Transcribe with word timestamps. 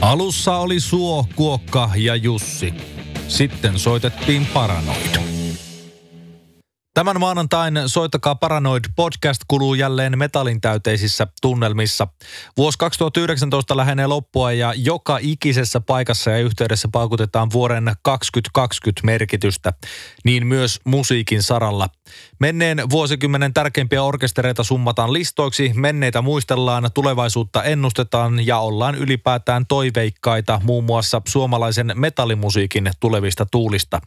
Alussa 0.00 0.56
oli 0.56 0.80
Suo, 0.80 1.26
Kuokka 1.36 1.90
ja 1.96 2.16
Jussi. 2.16 2.74
Sitten 3.28 3.78
soitettiin 3.78 4.46
Paranoid. 4.46 5.29
Tämän 6.94 7.20
maanantain 7.20 7.74
Soittakaa 7.86 8.34
Paranoid 8.34 8.84
podcast 8.96 9.40
kuluu 9.48 9.74
jälleen 9.74 10.18
metallin 10.18 10.60
täyteisissä 10.60 11.26
tunnelmissa. 11.42 12.08
Vuosi 12.56 12.78
2019 12.78 13.76
lähenee 13.76 14.06
loppua 14.06 14.52
ja 14.52 14.72
joka 14.76 15.18
ikisessä 15.20 15.80
paikassa 15.80 16.30
ja 16.30 16.38
yhteydessä 16.38 16.88
paukutetaan 16.92 17.48
vuoden 17.52 17.92
2020 18.02 19.06
merkitystä, 19.06 19.72
niin 20.24 20.46
myös 20.46 20.80
musiikin 20.84 21.42
saralla. 21.42 21.88
Menneen 22.38 22.90
vuosikymmenen 22.90 23.54
tärkeimpiä 23.54 24.02
orkestereita 24.02 24.64
summataan 24.64 25.12
listoiksi, 25.12 25.72
menneitä 25.74 26.22
muistellaan, 26.22 26.90
tulevaisuutta 26.94 27.62
ennustetaan 27.62 28.46
ja 28.46 28.58
ollaan 28.58 28.94
ylipäätään 28.94 29.66
toiveikkaita 29.66 30.60
muun 30.64 30.84
muassa 30.84 31.22
suomalaisen 31.28 31.92
metallimusiikin 31.94 32.90
tulevista 33.00 33.46
tuulista. 33.46 34.00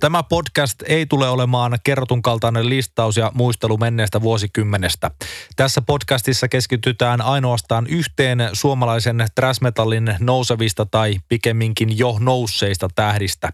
Tämä 0.00 0.22
podcast 0.22 0.82
ei 0.82 1.06
tule 1.06 1.28
olemaan 1.28 1.78
kerrotun 1.84 2.17
kaltainen 2.22 2.68
listaus 2.68 3.16
ja 3.16 3.32
muistelu 3.34 3.76
menneestä 3.76 4.20
vuosikymmenestä. 4.20 5.10
Tässä 5.56 5.82
podcastissa 5.82 6.48
keskitytään 6.48 7.20
ainoastaan 7.20 7.86
yhteen 7.86 8.50
suomalaisen 8.52 9.26
trashmetallin 9.34 10.14
nousevista 10.20 10.86
tai 10.86 11.14
pikemminkin 11.28 11.98
jo 11.98 12.16
nousseista 12.20 12.88
tähdistä. 12.94 13.50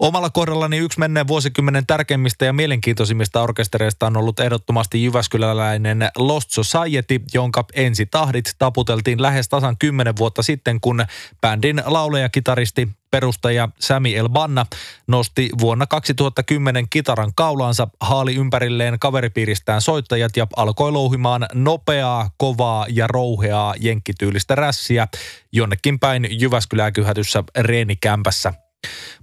Omalla 0.00 0.30
kohdallani 0.30 0.76
yksi 0.76 0.98
menneen 0.98 1.28
vuosikymmenen 1.28 1.86
tärkeimmistä 1.86 2.44
ja 2.44 2.52
mielenkiintoisimmista 2.52 3.42
orkestereista 3.42 4.06
on 4.06 4.16
ollut 4.16 4.40
ehdottomasti 4.40 5.04
Jyväskyläläinen 5.04 6.10
Lost 6.18 6.50
Society, 6.50 7.20
jonka 7.34 7.64
ensi 7.74 8.06
tahdit 8.06 8.54
taputeltiin 8.58 9.22
lähes 9.22 9.48
tasan 9.48 9.76
kymmenen 9.78 10.16
vuotta 10.16 10.42
sitten, 10.42 10.80
kun 10.80 11.04
bändin 11.40 11.82
lauleja-kitaristi 11.86 12.88
perustaja 13.14 13.68
Sami 13.80 14.16
Elbanna 14.16 14.66
nosti 15.06 15.50
vuonna 15.60 15.86
2010 15.86 16.88
kitaran 16.90 17.32
kaulaansa, 17.36 17.88
haali 18.00 18.34
ympärilleen 18.34 18.98
kaveripiiristään 18.98 19.80
soittajat 19.80 20.36
ja 20.36 20.46
alkoi 20.56 20.92
louhimaan 20.92 21.46
nopeaa, 21.52 22.30
kovaa 22.36 22.86
ja 22.88 23.06
rouheaa 23.06 23.74
jenkkityylistä 23.80 24.54
rässiä 24.54 25.08
jonnekin 25.52 25.98
päin 25.98 26.28
Jyväskylää 26.30 26.92
kyhätyssä 26.92 27.44
reenikämpässä. 27.58 28.63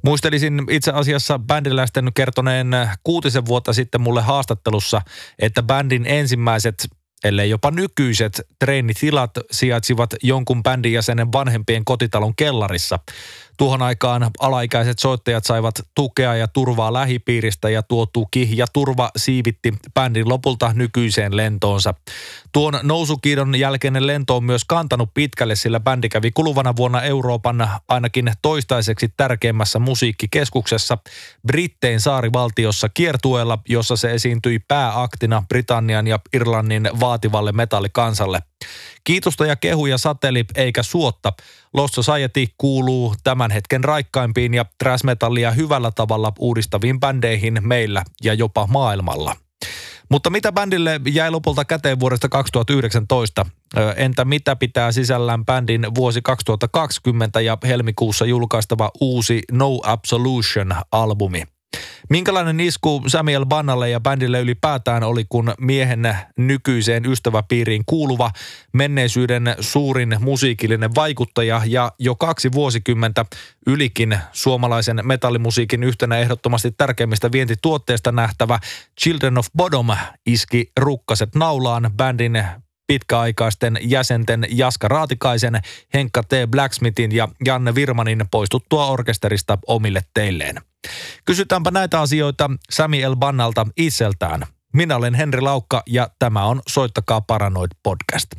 Muistelisin 0.02 0.64
itse 0.70 0.92
asiassa 0.92 1.40
bändiläisten 1.40 2.12
kertoneen 2.14 2.67
kuutisen 3.04 3.45
vuotta 3.45 3.73
sitten 3.73 4.02
mulle 4.02 4.22
haastattelussa, 4.22 5.02
että 5.40 5.64
bändin 5.64 6.06
ensimmäiset 6.06 6.88
ellei 7.23 7.50
jopa 7.50 7.72
nykyiset 7.72 8.42
treenitilat 8.59 9.31
sijaitsivat 9.52 10.09
jonkun 10.23 10.64
bändin 10.64 10.94
jäsenen 10.94 11.31
vanhempien 11.31 11.86
kotitalon 11.86 12.36
kellarissa. 12.36 13.00
Tuohon 13.58 13.82
aikaan 13.82 14.32
alaikäiset 14.40 15.00
soittajat 15.00 15.46
saivat 15.46 15.76
tukea 15.96 16.36
ja 16.36 16.48
turvaa 16.48 16.94
lähipiiristä 16.94 17.70
ja 17.70 17.84
tuo 17.84 18.06
tuki 18.06 18.50
ja 18.52 18.66
turva 18.74 19.12
siivitti 19.16 19.74
bändin 19.94 20.30
lopulta 20.30 20.72
nykyiseen 20.74 21.38
lentoonsa. 21.38 21.94
Tuon 22.52 22.80
nousukiidon 22.84 23.56
jälkeinen 23.56 24.08
lento 24.08 24.36
on 24.36 24.44
myös 24.44 24.66
kantanut 24.66 25.10
pitkälle, 25.14 25.56
sillä 25.56 25.80
bändi 25.80 26.10
kävi 26.10 26.32
kuluvana 26.32 26.76
vuonna 26.76 27.02
Euroopan 27.02 27.70
ainakin 27.88 28.34
toistaiseksi 28.42 29.14
tärkeimmässä 29.18 29.80
musiikkikeskuksessa 29.80 30.98
Brittein 31.48 32.00
saarivaltiossa 32.00 32.90
kiertueella, 32.90 33.58
jossa 33.70 33.96
se 33.96 34.14
esiintyi 34.14 34.60
pääaktina 34.60 35.44
Britannian 35.48 36.08
ja 36.08 36.20
Irlannin 36.34 36.90
vaativalle 37.00 37.52
metallikansalle. 37.52 38.40
Kiitosta 39.04 39.45
ja 39.45 39.56
kehuja 39.56 39.98
sateli 39.98 40.45
eikä 40.56 40.84
suotta. 40.84 41.34
Lost 41.73 41.94
Society 41.94 42.45
kuuluu 42.58 43.16
tämän 43.23 43.52
hetken 43.52 43.84
raikkaimpiin 43.84 44.53
ja 44.53 44.66
trashmetallia 44.84 45.52
hyvällä 45.52 45.92
tavalla 45.92 46.34
uudistaviin 46.40 47.00
bändeihin 47.00 47.58
meillä 47.62 48.03
ja 48.23 48.34
jopa 48.34 48.68
maailmalla. 48.68 49.36
Mutta 50.09 50.30
mitä 50.30 50.52
bändille 50.52 51.02
jäi 51.08 51.31
lopulta 51.31 51.66
käteen 51.66 52.00
vuodesta 52.00 52.30
2019? 52.30 53.46
Entä 53.96 54.25
mitä 54.25 54.56
pitää 54.56 54.91
sisällään 54.91 55.46
bändin 55.46 55.88
vuosi 55.96 56.22
2020 56.22 57.41
ja 57.41 57.57
helmikuussa 57.63 58.25
julkaistava 58.25 58.91
uusi 59.02 59.41
No 59.52 59.80
Absolution-albumi? 59.84 61.44
Minkälainen 62.12 62.60
isku 62.60 63.04
Samuel 63.08 63.46
Bannalle 63.46 63.90
ja 63.90 64.00
bändille 64.00 64.40
ylipäätään 64.40 65.04
oli, 65.04 65.26
kun 65.30 65.54
miehen 65.60 66.18
nykyiseen 66.38 67.06
ystäväpiiriin 67.06 67.84
kuuluva 67.86 68.32
menneisyyden 68.74 69.56
suurin 69.60 70.18
musiikillinen 70.20 70.96
vaikuttaja 70.96 71.62
ja 71.66 71.92
jo 72.00 72.16
kaksi 72.16 72.52
vuosikymmentä 72.52 73.26
ylikin 73.68 74.18
suomalaisen 74.32 75.02
metallimusiikin 75.04 75.84
yhtenä 75.84 76.18
ehdottomasti 76.18 76.72
tärkeimmistä 76.72 77.32
vientituotteista 77.32 78.12
nähtävä 78.12 78.60
Children 79.02 79.38
of 79.38 79.48
Bodom 79.58 79.88
iski 80.26 80.72
rukkaset 80.80 81.36
naulaan 81.36 81.92
bändin 81.98 82.44
pitkäaikaisten 82.91 83.78
jäsenten 83.81 84.47
Jaska 84.50 84.88
Raatikaisen, 84.88 85.62
Henkka 85.94 86.24
T. 86.24 86.31
Blacksmithin 86.50 87.12
ja 87.12 87.28
Janne 87.46 87.75
Virmanin 87.75 88.25
poistuttua 88.31 88.85
orkesterista 88.85 89.57
omille 89.68 90.02
teilleen. 90.13 90.56
Kysytäänpä 91.25 91.72
näitä 91.72 92.01
asioita 92.01 92.50
Sami 92.69 93.01
El 93.01 93.16
Bannalta 93.16 93.68
itseltään. 93.78 94.41
Minä 94.74 94.96
olen 94.96 95.13
Henri 95.13 95.41
Laukka 95.41 95.84
ja 95.88 96.09
tämä 96.19 96.46
on 96.46 96.62
Soittakaa 96.68 97.22
Paranoid 97.22 97.72
podcast. 97.84 98.31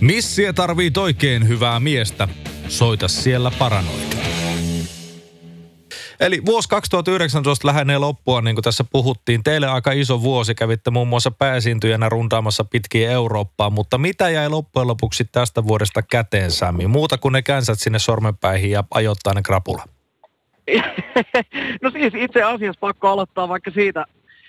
Missiä 0.00 0.52
tarvii 0.52 0.90
oikein 0.96 1.48
hyvää 1.48 1.80
miestä. 1.80 2.28
Soita 2.68 3.08
siellä 3.08 3.50
Paranoid. 3.58 4.19
Eli 6.20 6.42
vuosi 6.46 6.68
2019 6.68 7.68
lähenee 7.68 7.98
loppua, 7.98 8.40
niin 8.40 8.56
kuin 8.56 8.62
tässä 8.62 8.84
puhuttiin. 8.92 9.42
Teille 9.42 9.66
aika 9.66 9.92
iso 9.92 10.22
vuosi, 10.22 10.54
kävitte 10.54 10.90
muun 10.90 11.08
muassa 11.08 11.30
pääesiintyjänä 11.30 12.08
runtaamassa 12.08 12.64
pitkiä 12.64 13.10
Eurooppaa, 13.10 13.70
mutta 13.70 13.98
mitä 13.98 14.28
jäi 14.28 14.48
loppujen 14.48 14.88
lopuksi 14.88 15.24
tästä 15.32 15.66
vuodesta 15.66 16.02
käteen, 16.02 16.50
Sami? 16.50 16.86
Muuta 16.86 17.18
kuin 17.18 17.32
ne 17.32 17.42
känsät 17.42 17.78
sinne 17.78 17.98
sormenpäihin 17.98 18.70
ja 18.70 18.84
ajoittaa 18.94 19.34
ne 19.34 19.42
krapula. 19.42 19.84
no 21.82 21.90
siis 21.90 22.14
itse 22.16 22.42
asiassa 22.42 22.80
pakko 22.80 23.08
aloittaa 23.08 23.48
vaikka 23.48 23.70
siitä, 23.70 24.04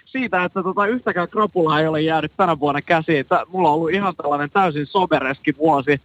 siitä 0.05 0.43
että 0.43 0.63
tota 0.63 0.85
yhtäkään 0.85 1.29
krapulaa 1.29 1.79
ei 1.79 1.87
ole 1.87 2.01
jäänyt 2.01 2.33
tänä 2.37 2.59
vuonna 2.59 2.81
käsiin. 2.81 3.25
Tää, 3.25 3.45
mulla 3.47 3.69
on 3.69 3.75
ollut 3.75 3.91
ihan 3.91 4.15
tällainen 4.15 4.49
täysin 4.49 4.85
sobereski 4.85 5.57
vuosi 5.57 6.01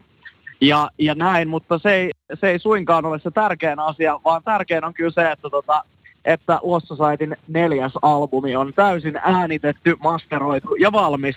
ja, 0.61 0.91
ja 0.99 1.15
näin, 1.15 1.49
mutta 1.49 1.78
se 1.78 1.94
ei, 1.94 2.11
se 2.41 2.49
ei 2.49 2.59
suinkaan 2.59 3.05
ole 3.05 3.19
se 3.19 3.31
tärkein 3.31 3.78
asia, 3.78 4.21
vaan 4.25 4.43
tärkein 4.44 4.84
on 4.84 4.94
kyllä 4.94 5.11
se, 5.11 5.31
että, 5.31 5.50
tota, 5.50 5.84
että 6.25 6.59
Lost 6.62 6.87
Societyn 6.87 7.37
neljäs 7.49 7.93
albumi 8.03 8.56
on 8.56 8.72
täysin 8.75 9.21
äänitetty, 9.22 9.97
masteroitu 9.99 10.75
ja 10.75 10.93
valmis. 10.93 11.37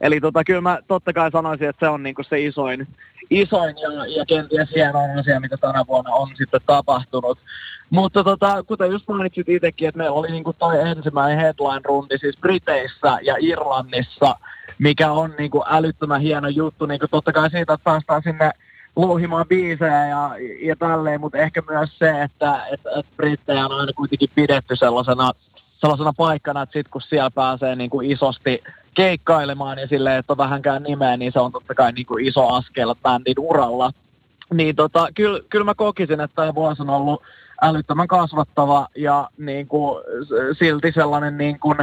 Eli 0.00 0.20
tota, 0.20 0.44
kyllä 0.44 0.60
mä 0.60 0.78
totta 0.88 1.12
kai 1.12 1.30
sanoisin, 1.30 1.68
että 1.68 1.86
se 1.86 1.90
on 1.90 2.02
niinku 2.02 2.22
se 2.22 2.40
isoin, 2.40 2.88
isoin 3.30 3.74
ja, 3.82 4.06
ja 4.06 4.26
kenties 4.26 4.68
hienoin 4.74 5.18
asia, 5.18 5.40
mitä 5.40 5.56
tänä 5.56 5.84
vuonna 5.88 6.14
on 6.14 6.28
sitten 6.36 6.60
tapahtunut. 6.66 7.38
Mutta 7.90 8.24
tota, 8.24 8.62
kuten 8.62 8.90
just 8.90 9.08
mainitsit 9.08 9.48
itsekin, 9.48 9.88
että 9.88 9.98
meillä 9.98 10.16
oli 10.16 10.30
niinku 10.30 10.52
toi 10.52 10.80
ensimmäinen 10.80 11.38
headline-rundi 11.38 12.18
siis 12.18 12.36
Briteissä 12.40 13.18
ja 13.22 13.36
Irlannissa, 13.40 14.36
mikä 14.80 15.12
on 15.12 15.34
niinku 15.38 15.64
älyttömän 15.66 16.20
hieno 16.20 16.48
juttu. 16.48 16.86
Niinku 16.86 17.06
totta 17.10 17.32
kai 17.32 17.50
siitä, 17.50 17.72
että 17.72 17.84
päästään 17.84 18.22
sinne 18.22 18.50
louhimaan 18.96 19.46
biisejä 19.48 20.06
ja, 20.06 20.30
ja 20.62 20.76
tälleen, 20.76 21.20
mutta 21.20 21.38
ehkä 21.38 21.62
myös 21.70 21.98
se, 21.98 22.22
että, 22.22 22.66
että, 22.72 22.90
että 22.90 23.12
Brittejä 23.16 23.64
on 23.64 23.72
aina 23.72 23.92
kuitenkin 23.92 24.28
pidetty 24.34 24.76
sellaisena, 24.76 25.32
sellaisena 25.80 26.12
paikkana, 26.16 26.62
että 26.62 26.72
sitten 26.72 26.90
kun 26.90 27.02
siellä 27.02 27.30
pääsee 27.30 27.76
niin 27.76 27.90
kuin 27.90 28.10
isosti 28.10 28.62
keikkailemaan 28.94 29.78
ja 29.78 29.88
silleen, 29.88 30.18
että 30.18 30.32
on 30.32 30.36
vähänkään 30.36 30.82
nimeä, 30.82 31.16
niin 31.16 31.32
se 31.32 31.40
on 31.40 31.52
totta 31.52 31.74
kai 31.74 31.92
niin 31.92 32.06
kuin 32.06 32.26
iso 32.26 32.48
askel 32.48 32.94
bändin 33.02 33.38
uralla. 33.38 33.90
Niin 34.54 34.76
tota, 34.76 35.08
kyllä, 35.14 35.40
kyllä 35.50 35.64
mä 35.64 35.74
kokisin, 35.74 36.20
että 36.20 36.34
tämä 36.34 36.54
vuosi 36.54 36.82
on 36.82 36.90
ollut 36.90 37.22
älyttömän 37.62 38.08
kasvattava 38.08 38.88
ja 38.96 39.28
niin 39.38 39.68
kuin, 39.68 40.02
silti 40.58 40.92
sellainen, 40.92 41.38
niin 41.38 41.60
kuin, 41.60 41.78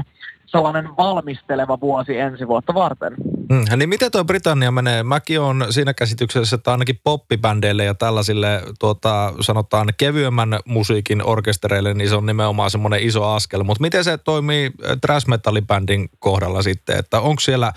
sellainen 0.46 0.98
valmisteleva 0.98 1.80
vuosi 1.80 2.18
ensi 2.18 2.48
vuotta 2.48 2.74
varten. 2.74 3.16
Mm, 3.50 3.66
niin 3.78 3.90
miten 3.90 4.12
tuo 4.12 4.26
Britannia 4.26 4.72
menee? 4.72 5.04
Mäkin 5.04 5.40
on 5.40 5.66
siinä 5.70 5.94
käsityksessä, 5.94 6.56
että 6.56 6.72
ainakin 6.72 7.00
poppibändeille 7.04 7.84
ja 7.84 7.94
tällaisille 7.94 8.62
tuota, 8.80 9.34
sanotaan 9.42 9.88
kevyemmän 9.98 10.60
musiikin 10.66 11.24
orkestereille, 11.26 11.94
niin 11.94 12.10
se 12.10 12.16
on 12.16 12.26
nimenomaan 12.26 12.72
semmoinen 12.72 13.04
iso 13.04 13.26
askel. 13.26 13.64
Mutta 13.64 13.82
miten 13.82 14.04
se 14.04 14.18
toimii 14.18 14.72
thrash 15.02 15.28
metallibändin 15.28 16.10
kohdalla 16.20 16.62
sitten? 16.62 17.00
Että 17.00 17.20
onko 17.20 17.40
siellä, 17.40 17.74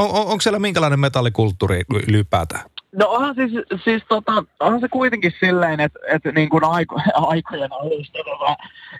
on, 0.00 0.10
on, 0.10 0.26
onko 0.26 0.40
siellä 0.40 0.58
minkälainen 0.58 1.00
metallikulttuuri 1.00 1.82
ylipäätään? 2.08 2.62
No 2.92 3.06
onhan 3.08 3.34
siis, 3.34 3.52
siis 3.84 4.02
tota, 4.08 4.44
onhan 4.60 4.80
se 4.80 4.88
kuitenkin 4.88 5.32
silleen, 5.40 5.80
että, 5.80 5.98
että 6.08 6.32
niin 6.32 6.48
kuin 6.48 6.64
aiko, 6.64 7.00
aikojen 7.14 7.72
alusta, 7.72 8.18
tota, 8.24 8.56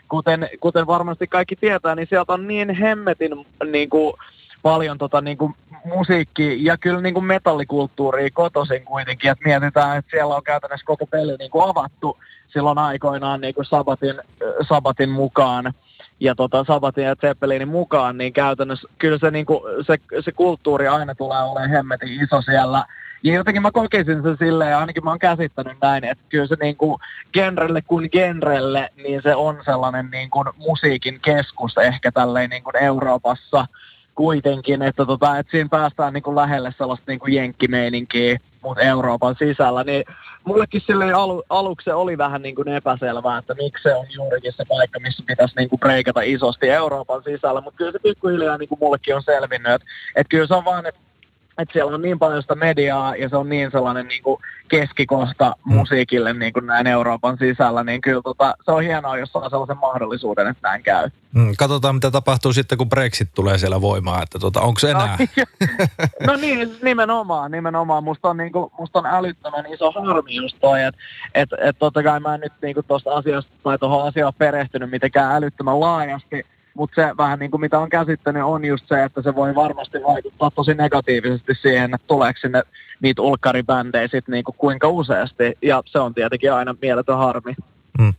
kuten, 0.09 0.49
kuten 0.59 0.87
varmasti 0.87 1.27
kaikki 1.27 1.55
tietää, 1.55 1.95
niin 1.95 2.07
sieltä 2.09 2.33
on 2.33 2.47
niin 2.47 2.75
hemmetin 2.75 3.31
niin 3.71 3.89
kuin 3.89 4.13
paljon 4.61 4.97
tota 4.97 5.21
niin 5.21 5.37
kuin 5.37 5.53
musiikki 5.85 6.65
ja 6.65 6.77
kyllä 6.77 7.01
niin 7.01 7.13
kuin 7.13 7.25
metallikulttuuria 7.25 8.29
kotoisin 8.33 8.85
kuitenkin, 8.85 9.31
että 9.31 9.45
mietitään, 9.45 9.97
että 9.97 10.11
siellä 10.11 10.35
on 10.35 10.43
käytännössä 10.43 10.85
koko 10.85 11.05
peli 11.05 11.35
niin 11.39 11.51
kuin 11.51 11.69
avattu 11.69 12.17
silloin 12.53 12.77
aikoinaan 12.77 13.41
niin 13.41 13.55
kuin 13.55 13.65
Sabatin, 13.65 14.15
Sabatin 14.69 15.09
mukaan 15.09 15.73
ja 16.21 16.35
tota 16.35 16.63
Sabatin 16.63 17.03
ja 17.03 17.15
Zeppelinin 17.15 17.67
mukaan, 17.67 18.17
niin 18.17 18.33
käytännössä 18.33 18.87
kyllä 18.97 19.17
se, 19.17 19.31
niin 19.31 19.45
kuin, 19.45 19.61
se, 19.85 19.97
se 20.19 20.31
kulttuuri 20.31 20.87
aina 20.87 21.15
tulee 21.15 21.43
olemaan 21.43 21.69
hemmetin 21.69 22.23
iso 22.23 22.41
siellä. 22.41 22.85
Ja 23.23 23.33
jotenkin 23.33 23.61
mä 23.61 23.71
kokisin 23.71 24.23
sen 24.23 24.37
silleen, 24.39 24.77
ainakin 24.77 25.03
mä 25.03 25.09
oon 25.09 25.19
käsittänyt 25.19 25.77
näin, 25.81 26.03
että 26.03 26.23
kyllä 26.29 26.47
se 26.47 26.55
niin 26.61 26.77
kuin 26.77 26.99
genrelle 27.33 27.81
kuin 27.81 28.09
genrelle, 28.11 28.89
niin 29.03 29.21
se 29.21 29.35
on 29.35 29.57
sellainen 29.65 30.09
niin 30.11 30.29
kuin 30.29 30.47
musiikin 30.57 31.19
keskus 31.19 31.77
ehkä 31.77 32.11
tälleen 32.11 32.49
niin 32.49 32.63
kuin 32.63 32.75
Euroopassa 32.75 33.67
kuitenkin, 34.15 34.81
että, 34.81 35.05
tota, 35.05 35.37
että 35.37 35.51
siinä 35.51 35.69
päästään 35.69 36.13
niin 36.13 36.23
kuin 36.23 36.35
lähelle 36.35 36.73
sellaista 36.77 37.05
niin 37.07 37.19
kuin 37.19 37.33
jenkkimeininkiä, 37.33 38.39
mutta 38.61 38.83
Euroopan 38.83 39.35
sisällä, 39.39 39.83
niin 39.83 40.03
mullekin 40.43 40.81
alu, 41.15 41.43
aluksi 41.49 41.85
se 41.85 41.93
oli 41.93 42.17
vähän 42.17 42.41
niin 42.41 42.55
kuin 42.55 42.67
epäselvää, 42.67 43.37
että 43.37 43.53
miksi 43.53 43.83
se 43.83 43.95
on 43.95 44.05
juurikin 44.15 44.53
se 44.53 44.65
paikka, 44.65 44.99
missä 44.99 45.23
pitäisi 45.27 45.55
niin 45.57 45.69
kuin 45.69 45.79
breikata 45.79 46.21
isosti 46.21 46.69
Euroopan 46.69 47.23
sisällä, 47.23 47.61
mutta 47.61 47.77
kyllä 47.77 47.91
se 47.91 47.99
pikkuhiljaa 47.99 48.57
niin 48.57 48.69
kuin 48.69 48.79
mullekin 48.79 49.15
on 49.15 49.23
selvinnyt, 49.23 49.71
että, 49.71 49.87
että 50.15 50.29
kyllä 50.29 50.47
se 50.47 50.55
on 50.55 50.65
vaan, 50.65 50.85
että 50.85 51.01
että 51.57 51.73
siellä 51.73 51.95
on 51.95 52.01
niin 52.01 52.19
paljon 52.19 52.41
sitä 52.41 52.55
mediaa 52.55 53.15
ja 53.15 53.29
se 53.29 53.35
on 53.35 53.49
niin 53.49 53.71
sellainen 53.71 54.07
niin 54.07 54.23
kuin 54.23 54.41
keskikohta 54.67 55.55
musiikille 55.63 56.33
niin 56.33 56.53
kuin 56.53 56.65
näin 56.65 56.87
Euroopan 56.87 57.37
sisällä, 57.37 57.83
niin 57.83 58.01
kyllä 58.01 58.21
tota, 58.21 58.55
se 58.65 58.71
on 58.71 58.83
hienoa, 58.83 59.17
jos 59.17 59.31
saa 59.31 59.49
sellaisen 59.49 59.77
mahdollisuuden, 59.77 60.47
että 60.47 60.67
näin 60.69 60.83
käy. 60.83 61.09
Mm, 61.33 61.53
katsotaan, 61.57 61.95
mitä 61.95 62.11
tapahtuu 62.11 62.53
sitten, 62.53 62.77
kun 62.77 62.89
Brexit 62.89 63.29
tulee 63.33 63.57
siellä 63.57 63.81
voimaan, 63.81 64.23
että 64.23 64.39
tota, 64.39 64.61
onko 64.61 64.79
se 64.79 64.93
no 64.93 64.99
enää? 64.99 65.17
No, 65.37 65.45
no 66.27 66.35
niin, 66.35 66.75
nimenomaan, 66.83 67.51
nimenomaan. 67.51 68.03
Musta 68.03 68.29
on, 68.29 68.37
niin 68.37 68.51
kuin, 68.51 68.71
musta 68.79 68.99
on 68.99 69.05
älyttömän 69.05 69.65
iso 69.65 69.91
harmi 69.91 70.35
just 70.35 70.57
toi, 70.61 70.83
että 70.83 71.01
et, 71.33 71.49
et 71.61 71.75
totta 71.79 72.03
kai 72.03 72.19
mä 72.19 72.35
en 72.35 72.39
nyt 72.39 72.53
niin 72.61 72.75
tuosta 72.87 73.11
asiasta 73.11 73.51
tai 73.63 73.77
tuohon 73.77 74.07
asiaan 74.07 74.33
perehtynyt 74.37 74.91
mitenkään 74.91 75.35
älyttömän 75.35 75.79
laajasti, 75.79 76.45
mutta 76.73 77.01
se 77.01 77.17
vähän 77.17 77.39
niin 77.39 77.51
kuin 77.51 77.61
mitä 77.61 77.79
on 77.79 77.89
käsittänyt 77.89 78.43
on 78.43 78.65
just 78.65 78.87
se, 78.87 79.03
että 79.03 79.21
se 79.21 79.35
voi 79.35 79.55
varmasti 79.55 79.97
vaikuttaa 80.07 80.51
tosi 80.51 80.73
negatiivisesti 80.73 81.53
siihen, 81.61 81.93
että 81.93 82.07
tuleeko 82.07 82.39
sinne 82.39 82.61
niitä 83.01 83.21
ulkkaribändejä 83.21 84.07
sitten 84.07 84.33
niin 84.33 84.43
kuin 84.43 84.55
kuinka 84.57 84.87
useasti. 84.87 85.57
Ja 85.61 85.83
se 85.85 85.99
on 85.99 86.13
tietenkin 86.13 86.53
aina 86.53 86.75
mieletön 86.81 87.17
harmi. 87.17 87.55
Hmm. 88.01 88.13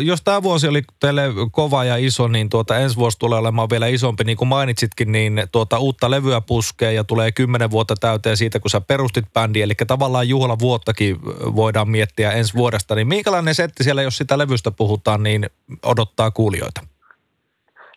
Jos 0.00 0.22
tämä 0.22 0.42
vuosi 0.42 0.68
oli 0.68 0.82
teille 1.00 1.22
kova 1.52 1.84
ja 1.84 1.96
iso, 1.96 2.28
niin 2.28 2.48
tuota, 2.48 2.78
ensi 2.78 2.96
vuosi 2.96 3.18
tulee 3.18 3.38
olemaan 3.38 3.70
vielä 3.70 3.86
isompi. 3.86 4.24
Niin 4.24 4.36
kuin 4.36 4.48
mainitsitkin, 4.48 5.12
niin 5.12 5.42
tuota, 5.52 5.78
uutta 5.78 6.10
levyä 6.10 6.40
puskee 6.40 6.92
ja 6.92 7.04
tulee 7.04 7.32
kymmenen 7.32 7.70
vuotta 7.70 7.94
täyteen 8.00 8.36
siitä, 8.36 8.60
kun 8.60 8.70
sä 8.70 8.80
perustit 8.80 9.32
bändi. 9.32 9.62
Eli 9.62 9.74
tavallaan 9.86 10.28
juhlavuottakin 10.28 11.20
voidaan 11.56 11.88
miettiä 11.88 12.32
ensi 12.32 12.54
vuodesta. 12.54 12.94
Niin 12.94 13.08
minkälainen 13.08 13.54
setti 13.54 13.84
siellä, 13.84 14.02
jos 14.02 14.16
sitä 14.16 14.38
levystä 14.38 14.70
puhutaan, 14.70 15.22
niin 15.22 15.50
odottaa 15.82 16.30
kuulijoita? 16.30 16.80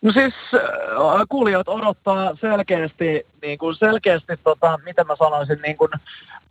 No 0.06 0.12
siis 0.12 0.34
äh, 0.54 0.60
kuulijat 1.28 1.68
odottaa 1.68 2.36
selkeästi, 2.40 3.26
niin 3.42 3.58
kuin 3.58 3.74
selkeästi 3.74 4.32
tota, 4.44 4.78
miten 4.84 5.06
mä 5.06 5.16
sanoisin, 5.16 5.58
niin 5.62 5.76
kuin 5.76 5.90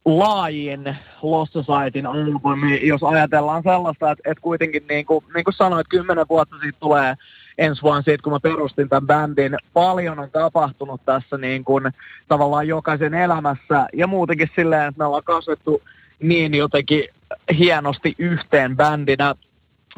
laajin 0.05 0.97
Lost 1.21 1.53
Societyn 1.53 2.05
albumi, 2.05 2.87
jos 2.87 3.03
ajatellaan 3.03 3.63
sellaista, 3.63 4.11
että, 4.11 4.31
että 4.31 4.41
kuitenkin 4.41 4.83
niin 4.89 5.05
kuin, 5.05 5.25
niin 5.35 5.43
kuin 5.43 5.53
sanoit, 5.53 5.87
kymmenen 5.87 6.25
vuotta 6.29 6.55
siitä 6.61 6.79
tulee 6.79 7.15
ensi 7.57 7.81
vuonna 7.81 8.01
siitä, 8.01 8.23
kun 8.23 8.33
mä 8.33 8.39
perustin 8.39 8.89
tämän 8.89 9.07
bändin. 9.07 9.57
Paljon 9.73 10.19
on 10.19 10.31
tapahtunut 10.31 11.01
tässä 11.05 11.37
niin 11.37 11.63
kuin, 11.63 11.83
tavallaan 12.27 12.67
jokaisen 12.67 13.13
elämässä 13.13 13.87
ja 13.93 14.07
muutenkin 14.07 14.49
silleen, 14.55 14.87
että 14.87 14.99
me 14.99 15.05
ollaan 15.05 15.23
kasvettu 15.23 15.81
niin 16.19 16.53
jotenkin 16.53 17.03
hienosti 17.57 18.15
yhteen 18.17 18.77
bändinä 18.77 19.35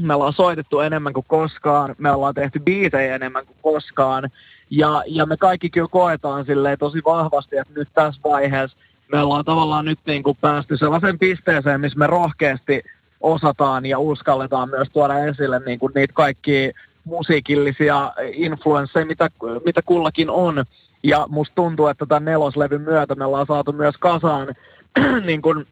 me 0.01 0.13
ollaan 0.13 0.33
soitettu 0.33 0.79
enemmän 0.79 1.13
kuin 1.13 1.25
koskaan, 1.27 1.95
me 1.97 2.11
ollaan 2.11 2.33
tehty 2.33 2.59
biisejä 2.59 3.15
enemmän 3.15 3.45
kuin 3.45 3.57
koskaan, 3.61 4.29
ja, 4.69 5.03
ja 5.07 5.25
me 5.25 5.37
kaikki 5.37 5.69
kyllä 5.69 5.87
koetaan 5.91 6.45
silleen 6.45 6.77
tosi 6.77 7.01
vahvasti, 7.05 7.57
että 7.57 7.73
nyt 7.73 7.89
tässä 7.93 8.21
vaiheessa 8.23 8.77
me 9.11 9.19
ollaan 9.19 9.45
tavallaan 9.45 9.85
nyt 9.85 9.99
niin 10.07 10.23
kuin 10.23 10.37
päästy 10.41 10.77
sellaiseen 10.77 11.19
pisteeseen, 11.19 11.81
missä 11.81 11.99
me 11.99 12.07
rohkeasti 12.07 12.83
osataan 13.21 13.85
ja 13.85 13.99
uskalletaan 13.99 14.69
myös 14.69 14.87
tuoda 14.93 15.25
esille 15.25 15.61
niin 15.65 15.79
kuin 15.79 15.91
niitä 15.95 16.13
kaikki 16.13 16.71
musiikillisia 17.03 18.13
influensseja, 18.33 19.05
mitä, 19.05 19.29
mitä 19.65 19.81
kullakin 19.81 20.29
on. 20.29 20.65
Ja 21.03 21.25
musta 21.29 21.55
tuntuu, 21.55 21.87
että 21.87 22.05
tämän 22.05 22.25
neloslevyn 22.25 22.81
myötä 22.81 23.15
me 23.15 23.25
ollaan 23.25 23.45
saatu 23.47 23.71
myös 23.71 23.95
kasaan 23.97 24.47
niin 25.25 25.41
kuin 25.41 25.67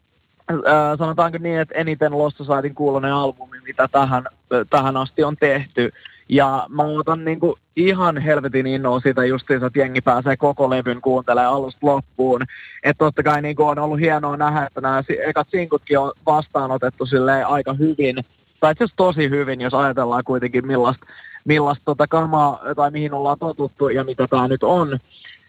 äh, 0.50 0.98
sanotaanko 0.98 1.38
niin, 1.38 1.60
että 1.60 1.74
eniten 1.74 2.18
Lost 2.18 2.36
Societyn 2.36 2.74
kuulonen 2.74 3.12
albumi, 3.12 3.60
mitä 3.60 3.88
tähän, 3.92 4.26
äh, 4.26 4.66
tähän 4.70 4.96
asti 4.96 5.24
on 5.24 5.36
tehty. 5.36 5.92
Ja 6.28 6.66
mä 6.68 6.82
otan 6.82 7.24
niinku 7.24 7.58
ihan 7.76 8.18
helvetin 8.18 8.66
innoa 8.66 9.00
siitä 9.00 9.24
justiinsa, 9.24 9.66
että 9.66 9.78
jengi 9.78 10.00
pääsee 10.00 10.36
koko 10.36 10.70
levyn 10.70 11.00
kuuntelemaan 11.00 11.54
alusta 11.54 11.86
loppuun. 11.86 12.42
Että 12.82 13.04
totta 13.04 13.22
kai 13.22 13.42
niinku 13.42 13.64
on 13.64 13.78
ollut 13.78 14.00
hienoa 14.00 14.36
nähdä, 14.36 14.66
että 14.66 14.80
nämä 14.80 15.02
ekat 15.26 15.48
sinkutkin 15.50 15.98
on 15.98 16.12
vastaanotettu 16.26 17.06
silleen 17.06 17.46
aika 17.46 17.72
hyvin. 17.72 18.24
Tai 18.60 18.72
itse 18.72 18.84
tosi 18.96 19.30
hyvin, 19.30 19.60
jos 19.60 19.74
ajatellaan 19.74 20.24
kuitenkin 20.24 20.66
millaista, 20.66 21.06
millaista 21.44 21.84
tota 21.84 22.06
kamaa 22.06 22.60
tai 22.76 22.90
mihin 22.90 23.14
ollaan 23.14 23.38
totuttu 23.38 23.88
ja 23.88 24.04
mitä 24.04 24.26
tämä 24.28 24.48
nyt 24.48 24.62
on. 24.62 24.98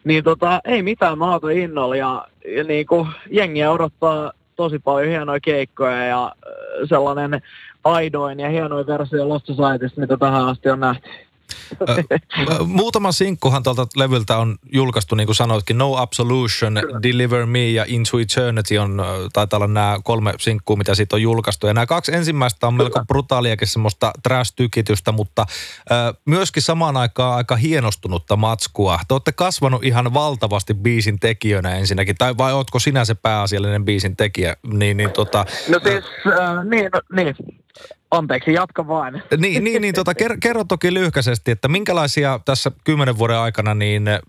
Niin 0.04 0.24
tota, 0.24 0.62
ei 0.66 0.84
mitään, 0.84 1.18
mä 1.18 1.26
innolla 1.54 1.96
ja, 1.96 2.28
ja 2.56 2.64
niinku, 2.64 3.08
jengiä 3.32 3.72
odottaa 3.72 4.32
tosi 4.58 4.80
paljon 4.80 5.10
hienoja 5.10 5.40
keikkoja 5.40 6.06
ja 6.06 6.36
sellainen 6.90 7.42
aidoin 7.84 8.40
ja 8.40 8.50
hienoin 8.50 8.88
versio 8.88 9.30
Lost 9.30 9.46
Societysta, 9.46 10.02
mitä 10.02 10.18
tähän 10.18 10.46
asti 10.46 10.70
on 10.70 10.80
nähty. 10.80 11.10
Muutama 12.66 13.12
sinkkuhan 13.12 13.64
tuolta 13.64 13.88
levyltä 13.96 14.38
on 14.38 14.58
julkaistu, 14.74 15.16
niin 15.16 15.28
kuin 15.28 15.36
sanoitkin, 15.36 15.78
No 15.78 15.96
Absolution, 15.96 16.74
Kyllä. 16.82 17.00
Deliver 17.04 17.46
Me 17.46 17.70
ja 17.70 17.86
Into 17.88 18.20
Eternity 18.20 18.78
on, 18.78 19.02
taitaa 19.34 19.58
olla 19.58 19.68
nämä 19.68 19.98
kolme 20.04 20.34
sinkkua, 20.40 20.76
mitä 20.76 20.96
siitä 20.96 21.16
on 21.16 21.22
julkaistu. 21.22 21.68
Ja 21.68 21.74
nämä 21.74 21.86
kaksi 21.86 22.16
ensimmäistä 22.16 22.68
on 22.68 22.74
Kyllä. 22.74 22.84
melko 22.84 23.06
brutaaliakin 23.08 23.68
semmoista 23.68 24.12
trash-tykitystä, 24.24 25.12
mutta 25.12 25.42
äh, 25.92 26.14
myöskin 26.26 26.64
samaan 26.64 26.98
aikaan 26.98 27.38
aika 27.38 27.56
hienostunutta 27.56 28.36
matskua. 28.36 29.00
Te 29.08 29.14
olette 29.14 29.32
kasvanut 29.32 29.84
ihan 29.84 30.14
valtavasti 30.14 30.74
biisin 30.74 31.20
tekijöinä 31.20 31.76
ensinnäkin, 31.76 32.16
tai 32.18 32.38
vai 32.38 32.54
ootko 32.54 32.80
sinä 32.80 33.06
se 33.06 33.16
pääasiallinen 33.16 33.86
biisin 33.86 34.18
tekijä? 34.18 34.56
Niin, 34.74 34.98
niin, 34.98 35.12
tota, 35.12 35.46
no 35.70 35.80
siis, 35.84 36.06
äh, 36.28 36.66
niin, 36.66 36.90
no, 36.94 37.02
niin, 37.16 37.36
Anteeksi, 38.12 38.54
jatka 38.54 38.88
vain. 38.88 39.24
Niin, 39.38 39.64
niin, 39.64 39.82
niin 39.82 39.96
tota, 39.96 40.14
kerro, 40.14 40.38
kerro 40.42 40.64
toki 40.64 40.94
lyhkäisesti, 40.94 41.52
että 41.52 41.68
minkälaisia 41.68 42.40
tässä 42.46 42.72
kymmenen 42.84 43.18
vuoden 43.18 43.38
aikana, 43.38 43.74
niin 43.74 44.08
äh, 44.08 44.20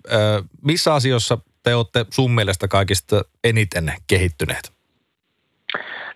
missä 0.65 0.95
asioissa 0.95 1.39
te 1.63 1.75
olette 1.75 2.07
sun 2.11 2.35
mielestä 2.35 2.69
kaikista 2.69 3.23
eniten 3.45 3.93
kehittyneet? 4.07 4.78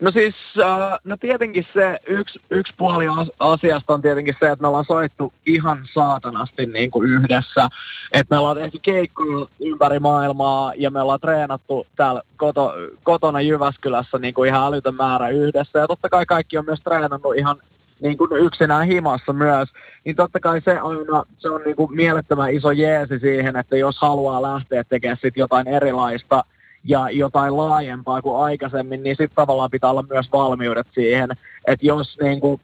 No 0.02 0.10
siis, 0.10 0.34
äh, 0.58 0.98
no 1.04 1.16
tietenkin 1.16 1.66
se 1.74 1.98
yksi, 2.06 2.40
yksi 2.50 2.72
puoli 2.76 3.06
asiasta 3.38 3.94
on 3.94 4.02
tietenkin 4.02 4.34
se, 4.40 4.50
että 4.50 4.62
me 4.62 4.68
ollaan 4.68 4.84
soittu 4.84 5.32
ihan 5.46 5.88
saatanasti 5.94 6.66
niin 6.66 6.90
kuin 6.90 7.10
yhdessä. 7.10 7.68
Että 8.12 8.34
me 8.34 8.38
ollaan 8.38 8.56
tehty 8.56 8.78
keikkoja 8.82 9.46
ympäri 9.60 9.98
maailmaa 9.98 10.72
ja 10.76 10.90
me 10.90 11.00
ollaan 11.00 11.20
treenattu 11.20 11.86
täällä 11.96 12.22
koto, 12.36 12.72
kotona 13.02 13.40
Jyväskylässä 13.40 14.18
niin 14.18 14.34
kuin 14.34 14.48
ihan 14.48 14.66
älytön 14.66 14.94
määrä 14.94 15.28
yhdessä. 15.28 15.78
Ja 15.78 15.88
totta 15.88 16.08
kai 16.08 16.26
kaikki 16.26 16.58
on 16.58 16.64
myös 16.64 16.80
treenannut 16.80 17.36
ihan 17.36 17.56
niin 18.00 18.16
kuin 18.18 18.32
yksinään 18.32 18.86
himassa 18.86 19.32
myös, 19.32 19.68
niin 20.04 20.16
totta 20.16 20.40
kai 20.40 20.60
se, 20.60 20.78
aina, 20.78 21.22
se 21.38 21.50
on 21.50 21.62
niin 21.64 21.76
kuin 21.76 21.94
mielettömän 21.96 22.54
iso 22.54 22.70
jeesi 22.70 23.18
siihen, 23.18 23.56
että 23.56 23.76
jos 23.76 23.98
haluaa 23.98 24.42
lähteä 24.42 24.84
tekemään 24.84 25.18
sit 25.22 25.36
jotain 25.36 25.68
erilaista, 25.68 26.44
ja 26.84 27.10
jotain 27.10 27.56
laajempaa 27.56 28.22
kuin 28.22 28.44
aikaisemmin, 28.44 29.02
niin 29.02 29.16
sitten 29.16 29.36
tavallaan 29.36 29.70
pitää 29.70 29.90
olla 29.90 30.04
myös 30.10 30.32
valmiudet 30.32 30.86
siihen, 30.94 31.30
että 31.66 31.86
jos 31.86 32.18
niin 32.22 32.40
kuin, 32.40 32.60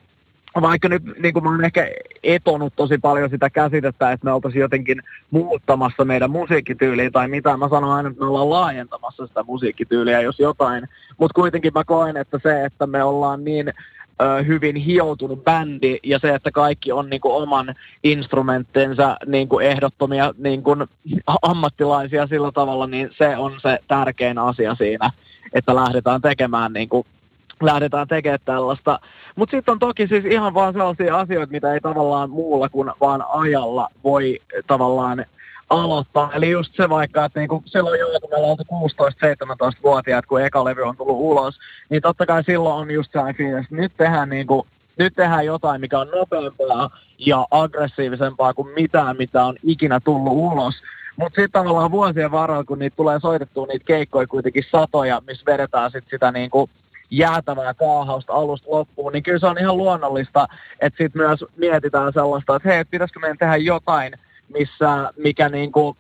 vaikka 0.63 0.89
nyt 0.89 1.03
niin 1.19 1.35
kuin 1.35 1.45
mä 1.45 1.51
oon 1.51 1.65
ehkä 1.65 1.91
etonut 2.23 2.73
tosi 2.77 2.99
paljon 2.99 3.31
sitä 3.31 3.51
käsitettä, 3.51 4.13
että 4.13 4.25
me 4.25 4.33
oltaisiin 4.33 4.61
jotenkin 4.61 5.03
muuttamassa 5.31 6.05
meidän 6.05 6.31
musiikkityyliä 6.31 7.11
tai 7.11 7.29
mitä, 7.29 7.57
mä 7.57 7.69
sanon 7.69 7.91
aina, 7.91 8.09
että 8.09 8.21
me 8.21 8.27
ollaan 8.27 8.51
laajentamassa 8.51 9.27
sitä 9.27 9.43
musiikkityyliä, 9.43 10.21
jos 10.21 10.39
jotain, 10.39 10.89
mutta 11.19 11.35
kuitenkin 11.35 11.73
mä 11.75 11.85
koen, 11.85 12.17
että 12.17 12.39
se, 12.43 12.65
että 12.65 12.87
me 12.87 13.03
ollaan 13.03 13.45
niin 13.45 13.73
hyvin 14.47 14.77
hioutunut 14.77 15.45
bändi 15.45 15.99
ja 16.03 16.19
se, 16.19 16.35
että 16.35 16.51
kaikki 16.51 16.93
on 16.93 17.11
niin 17.11 17.21
kuin 17.21 17.35
oman 17.35 17.75
instrumenttinsa 18.05 19.17
niin 19.27 19.49
kuin 19.49 19.67
ehdottomia 19.67 20.35
niin 20.39 20.63
kuin 20.63 20.87
ammattilaisia 21.43 22.27
sillä 22.27 22.53
tavalla, 22.53 22.87
niin 22.87 23.11
se 23.19 23.37
on 23.37 23.53
se 23.63 23.79
tärkein 23.89 24.39
asia 24.39 24.75
siinä, 24.75 25.11
että 25.53 25.75
lähdetään 25.75 26.23
tekemään 26.23 26.73
niin 26.73 26.89
kuin 26.89 27.07
lähdetään 27.63 28.09
tekemään 28.09 28.41
tällaista. 28.45 29.01
Mutta 29.37 29.57
sitten 29.57 29.73
on 29.73 29.79
toki 29.79 30.07
siis 30.07 30.25
ihan 30.25 30.55
vaan 30.55 30.73
sellaisia 30.73 31.19
asioita, 31.19 31.53
mitä 31.53 31.75
ei 31.75 31.81
tavallaan 31.81 32.31
muulla 32.31 32.69
kuin 32.69 32.91
vaan 33.01 33.25
ajalla 33.29 33.89
voi 34.05 34.41
tavallaan 34.67 35.27
aloittaa. 35.71 36.31
Eli 36.35 36.51
just 36.51 36.75
se 36.77 36.89
vaikka, 36.89 37.25
että 37.25 37.41
niinku 37.41 37.63
silloin 37.67 38.01
jo, 38.01 38.07
kun 38.21 38.31
meillä 38.31 38.49
on 38.49 38.91
16-17-vuotiaat, 38.91 40.27
kun 40.27 40.43
eka 40.43 40.65
levy 40.65 40.83
on 40.83 40.97
tullut 40.97 41.17
ulos, 41.19 41.59
niin 41.91 42.03
totta 42.03 42.27
kai 42.27 42.45
silloin 42.45 42.77
on 42.77 42.91
just 42.91 43.13
se 43.13 43.19
että 43.29 43.75
nyt 43.77 43.93
tehdään 43.97 44.29
niinku 44.29 44.67
nyt 44.99 45.15
tehdään 45.17 45.47
jotain, 45.47 45.81
mikä 45.81 45.99
on 45.99 46.11
nopeampaa 46.11 46.91
ja 47.19 47.47
aggressiivisempaa 47.51 48.55
kuin 48.55 48.69
mitään, 48.75 49.17
mitä 49.17 49.45
on 49.45 49.57
ikinä 49.63 50.01
tullut 50.01 50.33
ulos. 50.33 50.75
Mutta 51.17 51.37
sitten 51.37 51.61
tavallaan 51.61 51.91
vuosien 51.91 52.31
varrella, 52.31 52.65
kun 52.65 52.79
niitä 52.79 52.97
tulee 52.97 53.21
soitettua 53.21 53.67
niitä 53.67 53.85
keikkoja 53.85 54.27
kuitenkin 54.27 54.65
satoja, 54.71 55.23
missä 55.27 55.47
vedetään 55.47 55.91
sit 55.91 56.05
sitä 56.11 56.33
niinku 56.33 56.71
jäätävää 57.11 57.75
kaahausta 57.75 58.33
alusta 58.33 58.71
loppuun, 58.71 59.13
niin 59.13 59.23
kyllä 59.23 59.39
se 59.39 59.47
on 59.47 59.59
ihan 59.59 59.77
luonnollista, 59.77 60.47
että 60.81 61.05
sitten 61.05 61.23
myös 61.23 61.45
mietitään 61.57 62.13
sellaista, 62.13 62.57
että 62.57 62.69
hei, 62.69 62.85
pitäisikö 62.85 63.21
meidän 63.21 63.39
tehdä 63.39 63.57
jotain, 63.57 64.13
missä, 64.55 65.12
mikä 65.17 65.49
niinku 65.49 65.97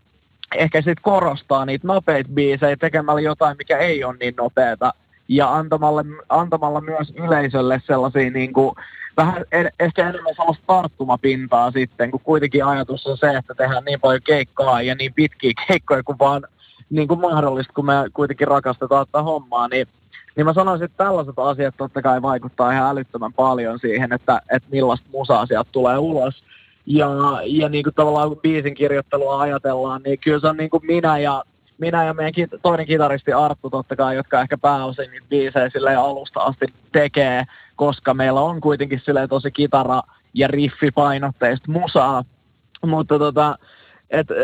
ehkä 0.54 0.78
sitten 0.78 1.02
korostaa 1.02 1.64
niitä 1.64 1.86
nopeita 1.86 2.30
biisejä 2.34 2.76
tekemällä 2.76 3.20
jotain, 3.20 3.56
mikä 3.56 3.78
ei 3.78 4.04
ole 4.04 4.16
niin 4.20 4.34
nopeata 4.36 4.94
ja 5.28 5.54
antamalla, 5.54 6.04
antamalla 6.28 6.80
myös 6.80 7.12
yleisölle 7.16 7.82
sellaisia 7.86 8.30
niin 8.30 8.52
kuin, 8.52 8.74
vähän 9.16 9.44
en, 9.52 9.70
ehkä 9.80 10.08
enemmän 10.08 10.34
sellaista 10.36 10.64
tarttumapintaa 10.66 11.70
sitten, 11.70 12.10
kun 12.10 12.20
kuitenkin 12.20 12.64
ajatus 12.64 13.06
on 13.06 13.18
se, 13.18 13.36
että 13.36 13.54
tehdään 13.54 13.84
niin 13.84 14.00
paljon 14.00 14.22
keikkaa 14.22 14.82
ja 14.82 14.94
niin 14.94 15.14
pitkiä 15.14 15.52
keikkoja 15.68 16.02
kuin 16.02 16.18
vaan 16.18 16.42
niin 16.90 17.08
kuin 17.08 17.20
mahdollista, 17.20 17.72
kun 17.72 17.86
me 17.86 17.92
kuitenkin 18.14 18.48
rakastetaan 18.48 19.06
tätä 19.06 19.22
hommaa, 19.22 19.68
niin, 19.68 19.86
niin 20.36 20.46
mä 20.46 20.52
sanoisin, 20.52 20.84
että 20.84 21.04
tällaiset 21.04 21.38
asiat 21.38 21.74
totta 21.76 22.02
kai 22.02 22.22
vaikuttaa 22.22 22.72
ihan 22.72 22.90
älyttömän 22.90 23.32
paljon 23.32 23.78
siihen, 23.78 24.12
että, 24.12 24.40
että 24.50 24.68
millaista 24.72 25.08
musa-asiat 25.12 25.68
tulee 25.72 25.98
ulos. 25.98 26.44
Ja, 26.90 27.08
ja 27.44 27.68
niin 27.68 27.84
kuin 27.84 27.94
tavallaan 27.94 28.28
kun 28.28 28.40
biisin 28.40 28.74
kirjoittelua 28.74 29.40
ajatellaan, 29.40 30.02
niin 30.02 30.18
kyllä 30.18 30.40
se 30.40 30.48
on 30.48 30.56
niin 30.56 30.70
kuin 30.70 30.86
minä 30.86 31.18
ja 31.18 31.44
minä 31.78 32.04
ja 32.04 32.14
meidän 32.14 32.48
toinen 32.62 32.86
kitaristi 32.86 33.32
Arttu 33.32 33.70
totta 33.70 33.96
kai, 33.96 34.16
jotka 34.16 34.40
ehkä 34.40 34.58
pääosin 34.58 35.10
niitä 35.10 35.26
biisejä 35.28 35.70
sille 35.70 35.96
alusta 35.96 36.40
asti 36.40 36.66
tekee, 36.92 37.44
koska 37.76 38.14
meillä 38.14 38.40
on 38.40 38.60
kuitenkin 38.60 39.02
sille 39.04 39.28
tosi 39.28 39.50
kitara- 39.50 40.02
ja 40.34 40.48
riffipainotteista 40.48 41.72
musaa. 41.72 42.24
Mutta 42.86 43.18
tota, 43.18 43.58
et, 44.10 44.30
äh, 44.30 44.36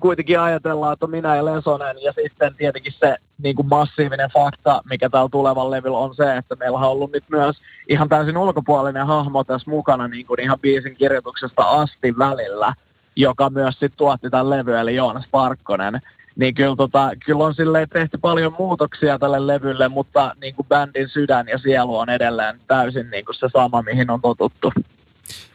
kuitenkin 0.00 0.40
ajatellaan, 0.40 0.92
että 0.92 1.06
minä 1.06 1.36
ja 1.36 1.44
Lesonen 1.44 2.02
ja 2.02 2.12
sitten 2.12 2.54
tietenkin 2.54 2.92
se 3.00 3.16
niin 3.42 3.56
kuin 3.56 3.68
massiivinen 3.68 4.30
fakta, 4.30 4.82
mikä 4.90 5.10
täällä 5.10 5.28
tulevan 5.28 5.70
levyllä 5.70 5.98
on 5.98 6.14
se, 6.14 6.36
että 6.36 6.56
meillä 6.56 6.78
on 6.78 6.84
ollut 6.84 7.12
nyt 7.12 7.24
myös 7.30 7.56
ihan 7.88 8.08
täysin 8.08 8.36
ulkopuolinen 8.36 9.06
hahmo 9.06 9.44
tässä 9.44 9.70
mukana 9.70 10.08
niin 10.08 10.26
kuin 10.26 10.40
ihan 10.40 10.60
biisin 10.60 10.96
kirjoituksesta 10.96 11.62
asti 11.62 12.18
välillä, 12.18 12.74
joka 13.16 13.50
myös 13.50 13.74
sitten 13.74 13.96
tuotti 13.96 14.30
tämän 14.30 14.50
levy, 14.50 14.76
eli 14.76 14.94
Joonas 14.94 15.26
Parkkonen 15.30 16.00
niin 16.36 16.54
kyllä, 16.54 16.76
tota, 16.76 17.10
kyllä 17.26 17.44
on 17.44 17.54
silleen 17.54 17.88
tehty 17.88 18.18
paljon 18.18 18.54
muutoksia 18.58 19.18
tälle 19.18 19.46
levylle, 19.46 19.88
mutta 19.88 20.34
niin 20.40 20.54
kuin 20.54 20.66
bändin 20.68 21.08
sydän 21.08 21.48
ja 21.48 21.58
sielu 21.58 21.96
on 21.96 22.10
edelleen 22.10 22.60
täysin 22.66 23.10
niin 23.10 23.24
kuin 23.24 23.36
se 23.36 23.48
sama, 23.52 23.82
mihin 23.82 24.10
on 24.10 24.20
totuttu. 24.20 24.72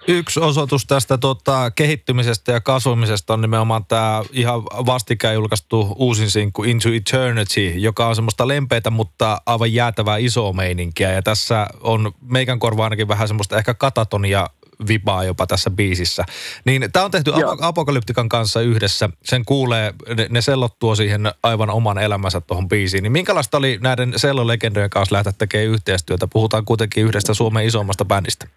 Yksi 0.08 0.40
osoitus 0.40 0.86
tästä 0.86 1.18
tota, 1.18 1.72
kehittymisestä 1.72 2.52
ja 2.52 2.62
kasvamisesta 2.62 3.34
on 3.34 3.42
nimenomaan 3.42 3.86
tämä 3.86 4.24
ihan 4.32 4.64
vastikään 4.64 5.36
julkaistu 5.36 5.94
uusin 5.96 6.32
sinkku 6.32 6.64
Into 6.64 6.90
Eternity, 6.90 7.70
joka 7.70 8.08
on 8.08 8.16
semmoista 8.16 8.48
lempeitä, 8.48 8.90
mutta 8.90 9.42
aivan 9.46 9.74
jäätävää 9.74 10.18
isoa 10.18 10.54
meininkiä. 10.54 11.12
Ja 11.12 11.22
tässä 11.22 11.68
on 11.82 12.12
meikän 12.22 12.60
korva 12.60 12.84
ainakin 12.84 13.08
vähän 13.08 13.28
semmoista 13.28 13.58
ehkä 13.58 13.74
katatonia 13.74 14.50
vibaa 14.88 15.24
jopa 15.24 15.48
tässä 15.48 15.70
biisissä. 15.70 16.26
Niin 16.66 16.92
tämä 16.94 17.06
on 17.06 17.12
tehty 17.12 17.32
Joo. 17.40 17.58
Apokalyptikan 17.62 18.30
kanssa 18.30 18.62
yhdessä. 18.62 19.10
Sen 19.24 19.46
kuulee, 19.46 19.94
ne, 20.18 20.28
ne 20.30 20.42
sellot 20.42 20.80
tuo 20.80 20.96
siihen 20.96 21.32
aivan 21.44 21.70
oman 21.70 21.98
elämänsä 21.98 22.42
tuohon 22.42 22.70
biisiin. 22.70 23.04
Niin 23.04 23.12
minkälaista 23.12 23.58
oli 23.58 23.80
näiden 23.82 24.14
sellolegendojen 24.16 24.90
kanssa 24.90 25.16
lähteä 25.16 25.34
tekemään 25.38 25.68
yhteistyötä? 25.68 26.28
Puhutaan 26.28 26.66
kuitenkin 26.66 27.04
yhdestä 27.04 27.34
Suomen 27.34 27.66
isommasta 27.66 28.06
bändistä. 28.06 28.48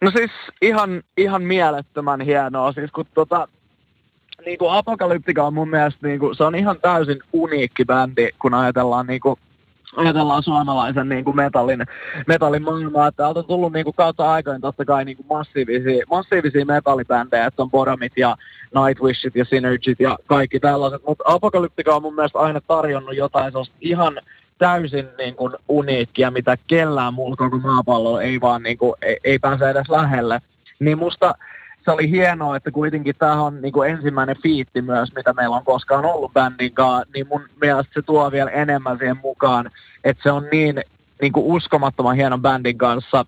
No 0.00 0.10
siis 0.10 0.30
ihan, 0.62 1.02
ihan 1.16 1.42
mielettömän 1.42 2.20
hienoa. 2.20 2.72
Siis 2.72 2.90
kun 2.90 3.06
tota, 3.14 3.48
niin 4.46 4.58
kuin 4.58 4.72
Apokalyptika 4.72 5.46
on 5.46 5.54
mun 5.54 5.70
mielestä, 5.70 6.06
niin 6.06 6.20
kuin, 6.20 6.36
se 6.36 6.44
on 6.44 6.54
ihan 6.54 6.80
täysin 6.82 7.18
uniikki 7.32 7.84
bändi, 7.84 8.28
kun 8.38 8.54
ajatellaan 8.54 9.06
niin 9.06 9.20
kuin, 9.20 9.38
ajatellaan 9.96 10.42
suomalaisen 10.42 11.08
niin 11.08 11.24
kuin 11.24 11.36
metallin, 11.36 11.84
metallin 12.26 12.62
maailmaa, 12.62 13.08
että 13.08 13.28
on 13.28 13.44
tullut 13.44 13.72
niin 13.72 13.84
kuin 13.84 13.94
kautta 13.94 14.32
aikoin 14.32 14.60
totta 14.60 14.84
kai 14.84 15.04
niin 15.04 15.16
kuin 15.16 15.26
massiivisia, 15.26 16.04
massiivisia 16.10 16.66
metallibändejä, 16.66 17.46
että 17.46 17.62
on 17.62 17.70
Boromit 17.70 18.12
ja 18.16 18.36
Nightwishit 18.74 19.36
ja 19.36 19.44
Synergyt 19.44 20.00
ja 20.00 20.18
kaikki 20.26 20.60
tällaiset, 20.60 21.02
mutta 21.06 21.24
Apokalyptika 21.26 21.94
on 21.94 22.02
mun 22.02 22.14
mielestä 22.14 22.38
aina 22.38 22.60
tarjonnut 22.60 23.16
jotain 23.16 23.52
sellaista 23.52 23.76
ihan 23.80 24.20
täysin 24.58 25.08
niin 25.18 25.34
kuin 25.34 25.52
uniikkia, 25.68 26.30
mitä 26.30 26.56
kellään 26.66 27.14
muulla 27.14 27.36
koko 27.36 27.58
maapallolla 27.58 28.22
ei 28.22 28.40
vaan 28.40 28.62
niin 28.62 28.78
kuin, 28.78 28.94
ei, 29.02 29.16
ei 29.24 29.38
pääse 29.38 29.70
edes 29.70 29.88
lähelle. 29.88 30.40
Niin 30.78 30.98
musta 30.98 31.34
se 31.86 31.90
oli 31.90 32.10
hienoa, 32.10 32.56
että 32.56 32.70
kuitenkin 32.70 33.14
tämä 33.18 33.42
on 33.42 33.62
niin 33.62 33.72
kuin 33.72 33.90
ensimmäinen 33.90 34.36
fiitti 34.42 34.82
myös, 34.82 35.14
mitä 35.14 35.32
meillä 35.32 35.56
on 35.56 35.64
koskaan 35.64 36.04
ollut 36.04 36.32
bändin 36.32 36.74
kanssa, 36.74 37.06
niin 37.14 37.28
mun 37.28 37.48
mielestä 37.60 37.90
se 37.94 38.02
tuo 38.02 38.32
vielä 38.32 38.50
enemmän 38.50 38.98
siihen 38.98 39.16
mukaan, 39.22 39.70
että 40.04 40.22
se 40.22 40.30
on 40.30 40.48
niin, 40.52 40.84
niin 41.22 41.32
kuin 41.32 41.46
uskomattoman 41.46 42.16
hienon 42.16 42.42
bändin 42.42 42.78
kanssa. 42.78 43.26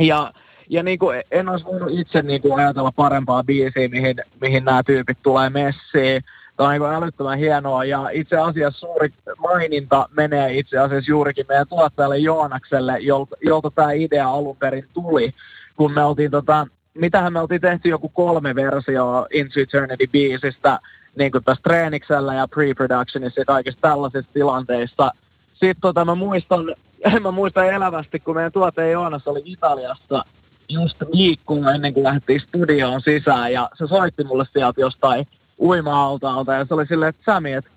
Ja, 0.00 0.32
ja 0.68 0.82
niin 0.82 0.98
kuin 0.98 1.22
en 1.30 1.48
olisi 1.48 1.64
voinut 1.64 1.88
itse 1.92 2.22
niin 2.22 2.42
kuin 2.42 2.60
ajatella 2.60 2.92
parempaa 2.92 3.44
biisiä, 3.44 3.88
mihin, 3.88 4.16
mihin 4.40 4.64
nämä 4.64 4.82
tyypit 4.82 5.18
tulee 5.22 5.50
messiin. 5.50 6.24
Tämä 6.56 6.68
on 6.68 6.72
niin 6.72 6.94
älyttömän 6.94 7.38
hienoa 7.38 7.84
ja 7.84 8.08
itse 8.12 8.36
asiassa 8.36 8.80
suuri 8.80 9.08
maininta 9.38 10.08
menee 10.16 10.58
itse 10.58 10.78
asiassa 10.78 11.10
juurikin 11.10 11.46
meidän 11.48 11.68
tuottajalle 11.68 12.18
Joonakselle, 12.18 12.98
jolta, 12.98 13.36
jolta 13.44 13.70
tämä 13.70 13.92
idea 13.92 14.28
alun 14.28 14.56
perin 14.56 14.88
tuli, 14.94 15.34
kun 15.76 15.92
me 15.92 16.04
oltiin 16.04 16.30
tota, 16.30 16.66
mitähän 16.94 17.32
me 17.32 17.40
oltiin 17.40 17.60
tehty 17.60 17.88
joku 17.88 18.08
kolme 18.08 18.54
versiota 18.54 19.26
Into 19.32 19.60
Eternity-biisistä 19.60 20.78
niin 21.18 21.32
kuin 21.32 21.44
tässä 21.44 21.62
treeniksellä 21.62 22.34
ja 22.34 22.46
pre-productionissa 22.46 23.40
ja 23.40 23.44
kaikissa 23.44 23.80
tällaisissa 23.80 24.32
tilanteissa. 24.32 25.10
Sitten 25.52 25.80
tota, 25.80 26.04
mä 26.04 26.14
muistan, 26.14 26.74
mä 27.22 27.30
muistan 27.30 27.68
elävästi, 27.68 28.20
kun 28.20 28.34
meidän 28.34 28.52
tuote 28.52 28.90
Joonas 28.90 29.28
oli 29.28 29.42
Italiassa 29.44 30.24
just 30.68 30.96
viikkoa 31.12 31.72
ennen 31.72 31.94
kuin 31.94 32.04
lähdettiin 32.04 32.40
studioon 32.40 33.00
sisään 33.00 33.52
ja 33.52 33.68
se 33.74 33.86
soitti 33.86 34.24
mulle 34.24 34.44
sieltä 34.52 34.80
jostain 34.80 35.26
uima-altaalta 35.62 36.54
ja 36.54 36.64
se 36.64 36.74
oli 36.74 36.86
silleen, 36.86 37.08
että 37.08 37.32
Sami, 37.32 37.52
että 37.52 37.70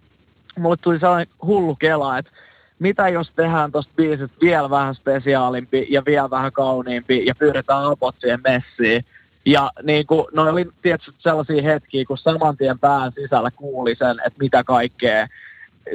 mulle 0.58 0.77
tuli 0.82 1.00
sellainen 1.00 1.36
hullu 1.46 1.75
kela, 1.75 2.18
että 2.18 2.32
mitä 2.80 3.10
jos 3.10 3.32
tehdään 3.36 3.72
tosta 3.72 3.94
biisistä 3.96 4.38
vielä 4.42 4.70
vähän 4.70 4.96
spesiaalimpi 4.96 5.88
ja 5.89 6.06
vielä 6.06 6.30
vähän 6.30 6.51
kauniimpi 6.51 7.25
ja 7.25 7.36
pyydetään 7.36 7.86
apot 7.86 8.15
siihen 8.20 8.39
messiin. 8.44 9.06
Ja 9.46 9.72
niin 9.84 10.08
kuin, 10.08 10.25
no 10.34 10.42
oli 10.42 10.68
tietysti 10.82 11.13
sellaisia 11.20 11.63
hetkiä, 11.63 12.06
kun 12.08 12.18
saman 12.18 12.58
tien 12.58 12.80
pään 12.80 13.12
sisällä 13.12 13.51
kuuli 13.51 13.96
sen, 13.96 14.18
että 14.25 14.39
mitä 14.39 14.63
kaikkea 14.63 15.27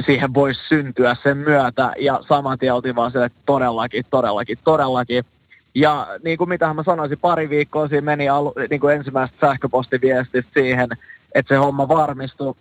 siihen 0.07 0.35
voisi 0.35 0.61
syntyä 0.69 1.17
sen 1.23 1.37
myötä. 1.37 1.93
Ja 1.99 2.21
saman 2.29 2.59
tien 2.59 2.75
oltiin 2.75 2.97
vaan 2.97 3.11
sille, 3.11 3.25
että 3.25 3.39
todellakin, 3.47 4.05
todellakin, 4.11 4.59
todellakin. 4.65 5.25
Ja 5.75 6.07
niin 6.25 6.39
kuin 6.39 6.49
mitä 6.49 6.75
mä 6.75 6.83
sanoisin, 6.83 7.19
pari 7.19 7.51
viikkoa 7.51 7.89
siinä 7.89 8.05
meni 8.05 8.29
alu, 8.29 8.53
niin 8.71 8.81
kuin 8.81 8.95
ensimmäistä 8.95 9.37
sähköpostiviestistä 9.41 10.51
siihen, 10.55 10.89
että 11.35 11.55
se 11.55 11.59
homma 11.59 11.89
varmistui. 11.89 12.55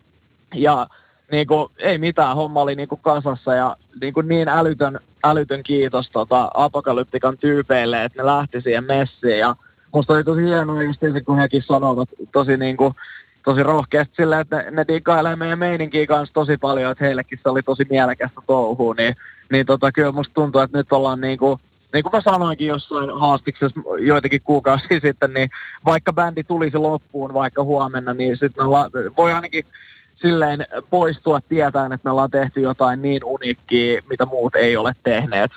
Ja 0.55 0.87
niin 1.31 1.47
kuin, 1.47 1.71
ei 1.77 1.97
mitään, 1.97 2.35
homma 2.35 2.61
oli 2.61 2.75
niin 2.75 2.89
kuin 2.89 3.01
kasassa 3.01 3.53
ja 3.53 3.75
niin, 4.01 4.13
kuin 4.13 4.27
niin 4.27 4.47
älytön, 4.47 4.99
älytön 5.23 5.63
kiitos 5.63 6.09
tota, 6.09 6.51
apokalyptikan 6.53 7.37
tyypeille, 7.37 8.03
että 8.03 8.21
ne 8.21 8.25
lähti 8.25 8.61
siihen 8.61 8.83
messiin 8.83 9.39
ja 9.39 9.55
musta 9.93 10.13
oli 10.13 10.23
tosi 10.23 10.43
hienoa 10.43 10.83
just 10.83 10.99
se, 10.99 11.21
kun 11.21 11.37
hekin 11.37 11.63
sanovat 11.63 12.09
tosi 12.31 12.57
niin 12.57 12.77
kuin, 12.77 12.93
tosi 13.45 13.63
rohkeasti 13.63 14.13
silleen, 14.15 14.41
että 14.41 14.57
ne, 14.57 14.71
ne 14.71 14.85
diggailee 14.87 15.35
meidän 15.35 15.59
meininkiä 15.59 16.07
kanssa 16.07 16.33
tosi 16.33 16.57
paljon, 16.57 16.91
että 16.91 17.05
heillekin 17.05 17.39
se 17.43 17.49
oli 17.49 17.63
tosi 17.63 17.85
mielekästä 17.89 18.41
touhua, 18.47 18.93
niin, 18.93 19.15
niin 19.51 19.65
tota, 19.65 19.91
kyllä 19.91 20.11
musta 20.11 20.33
tuntuu, 20.33 20.61
että 20.61 20.77
nyt 20.77 20.93
ollaan 20.93 21.21
niin 21.21 21.39
kuin, 21.39 21.59
niin 21.93 22.03
kuin 22.03 22.11
mä 22.13 22.21
sanoinkin 22.21 22.67
jossain 22.67 23.19
haastiksessa 23.19 23.79
joitakin 23.99 24.41
kuukausia 24.41 24.99
sitten, 25.07 25.33
niin 25.33 25.49
vaikka 25.85 26.13
bändi 26.13 26.43
tulisi 26.43 26.77
loppuun 26.77 27.33
vaikka 27.33 27.63
huomenna, 27.63 28.13
niin 28.13 28.37
sitten 28.37 28.65
voi 29.17 29.33
ainakin 29.33 29.65
silleen 30.21 30.65
poistua 30.89 31.41
tietäen, 31.41 31.91
että 31.91 32.07
me 32.07 32.11
ollaan 32.11 32.31
tehty 32.31 32.61
jotain 32.61 33.01
niin 33.01 33.23
uniikkiä, 33.23 34.01
mitä 34.09 34.25
muut 34.25 34.55
ei 34.55 34.77
ole 34.77 34.93
tehneet. 35.03 35.51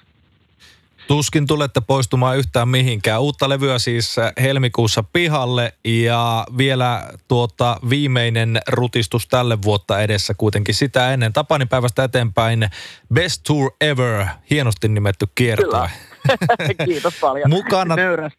Tuskin 1.07 1.47
tulette 1.47 1.81
poistumaan 1.81 2.39
yhtään 2.39 2.69
mihinkään. 2.69 3.21
Uutta 3.21 3.49
levyä 3.49 3.79
siis 3.79 4.17
helmikuussa 4.43 5.03
pihalle 5.03 5.73
ja 5.85 6.47
vielä 6.59 7.11
tuota 7.29 7.77
viimeinen 7.91 8.61
rutistus 8.69 9.29
tälle 9.29 9.59
vuotta 9.63 10.01
edessä 10.01 10.35
kuitenkin 10.35 10.75
sitä 10.75 11.13
ennen. 11.13 11.33
Tapanipäivästä 11.33 12.05
eteenpäin 12.05 12.71
Best 13.15 13.43
Tour 13.47 13.73
Ever, 13.81 14.27
hienosti 14.51 14.89
nimetty 14.89 15.27
kierto. 15.35 15.65
Kyllä. 15.65 15.91
Kiitos 16.85 17.15
paljon. 17.21 17.51
Mukana, 17.51 17.97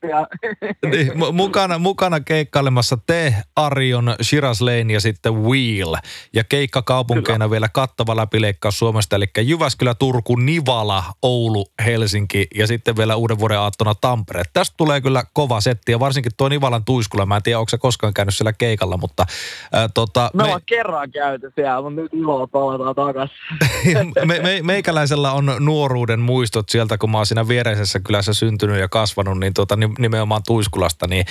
ja... 0.09 0.27
niin, 0.91 1.11
mukana, 1.33 1.77
mukana 1.79 2.19
keikkailemassa 2.19 2.97
te, 3.07 3.35
Arion, 3.55 4.15
Shiraz 4.21 4.61
Lane 4.61 4.93
ja 4.93 5.01
sitten 5.01 5.43
Wheel. 5.43 5.95
Ja 6.33 6.43
keikkakaupunkeina 6.43 7.45
Kyllä. 7.45 7.51
vielä 7.51 7.69
kattava 7.73 8.15
läpileikkaus 8.15 8.79
Suomesta, 8.79 9.15
eli 9.15 9.25
Jyväskylä, 9.41 9.93
Turku, 9.93 10.35
Nivala, 10.35 11.03
Oulu, 11.21 11.65
Helsinki 11.85 12.47
ja 12.55 12.67
sitten 12.67 12.97
vielä 12.97 13.15
uuden 13.15 13.39
vuoden 13.39 13.59
aattona 13.59 13.95
Tampere. 13.95 14.43
Tästä 14.53 14.73
tulee 14.77 15.01
kyllä 15.01 15.23
kova 15.33 15.61
setti 15.61 15.91
ja 15.91 15.99
varsinkin 15.99 16.31
tuo 16.37 16.49
Nivalan 16.49 16.85
tuiskulla. 16.85 17.25
Mä 17.25 17.35
en 17.35 17.43
tiedä, 17.43 17.59
onko 17.59 17.69
se 17.69 17.77
koskaan 17.77 18.13
käynyt 18.13 18.35
siellä 18.35 18.53
keikalla, 18.53 18.97
mutta... 18.97 19.25
Ää, 19.73 19.89
tota, 19.93 20.31
me, 20.33 20.37
me 20.37 20.43
ollaan 20.43 20.61
kerran 20.65 21.11
käyty 21.11 21.51
siellä, 21.55 21.81
mutta 21.81 22.01
nyt 22.01 22.13
iloa 22.13 22.47
palataan 22.47 22.95
takaisin. 22.95 23.37
me, 24.25 24.39
me, 24.39 24.59
meikäläisellä 24.63 25.31
on 25.31 25.51
nuoruuden 25.59 26.19
muistot 26.19 26.69
sieltä, 26.69 26.97
kun 26.97 27.11
mä 27.11 27.17
oon 27.17 27.25
siinä 27.25 27.47
viereisessä 27.73 27.99
kylässä 27.99 28.33
syntynyt 28.33 28.79
ja 28.79 28.87
kasvanut, 28.87 29.39
niin 29.39 29.53
tota, 29.53 29.77
nimenomaan 29.99 30.41
Tuiskulasta, 30.47 31.07
niin 31.07 31.25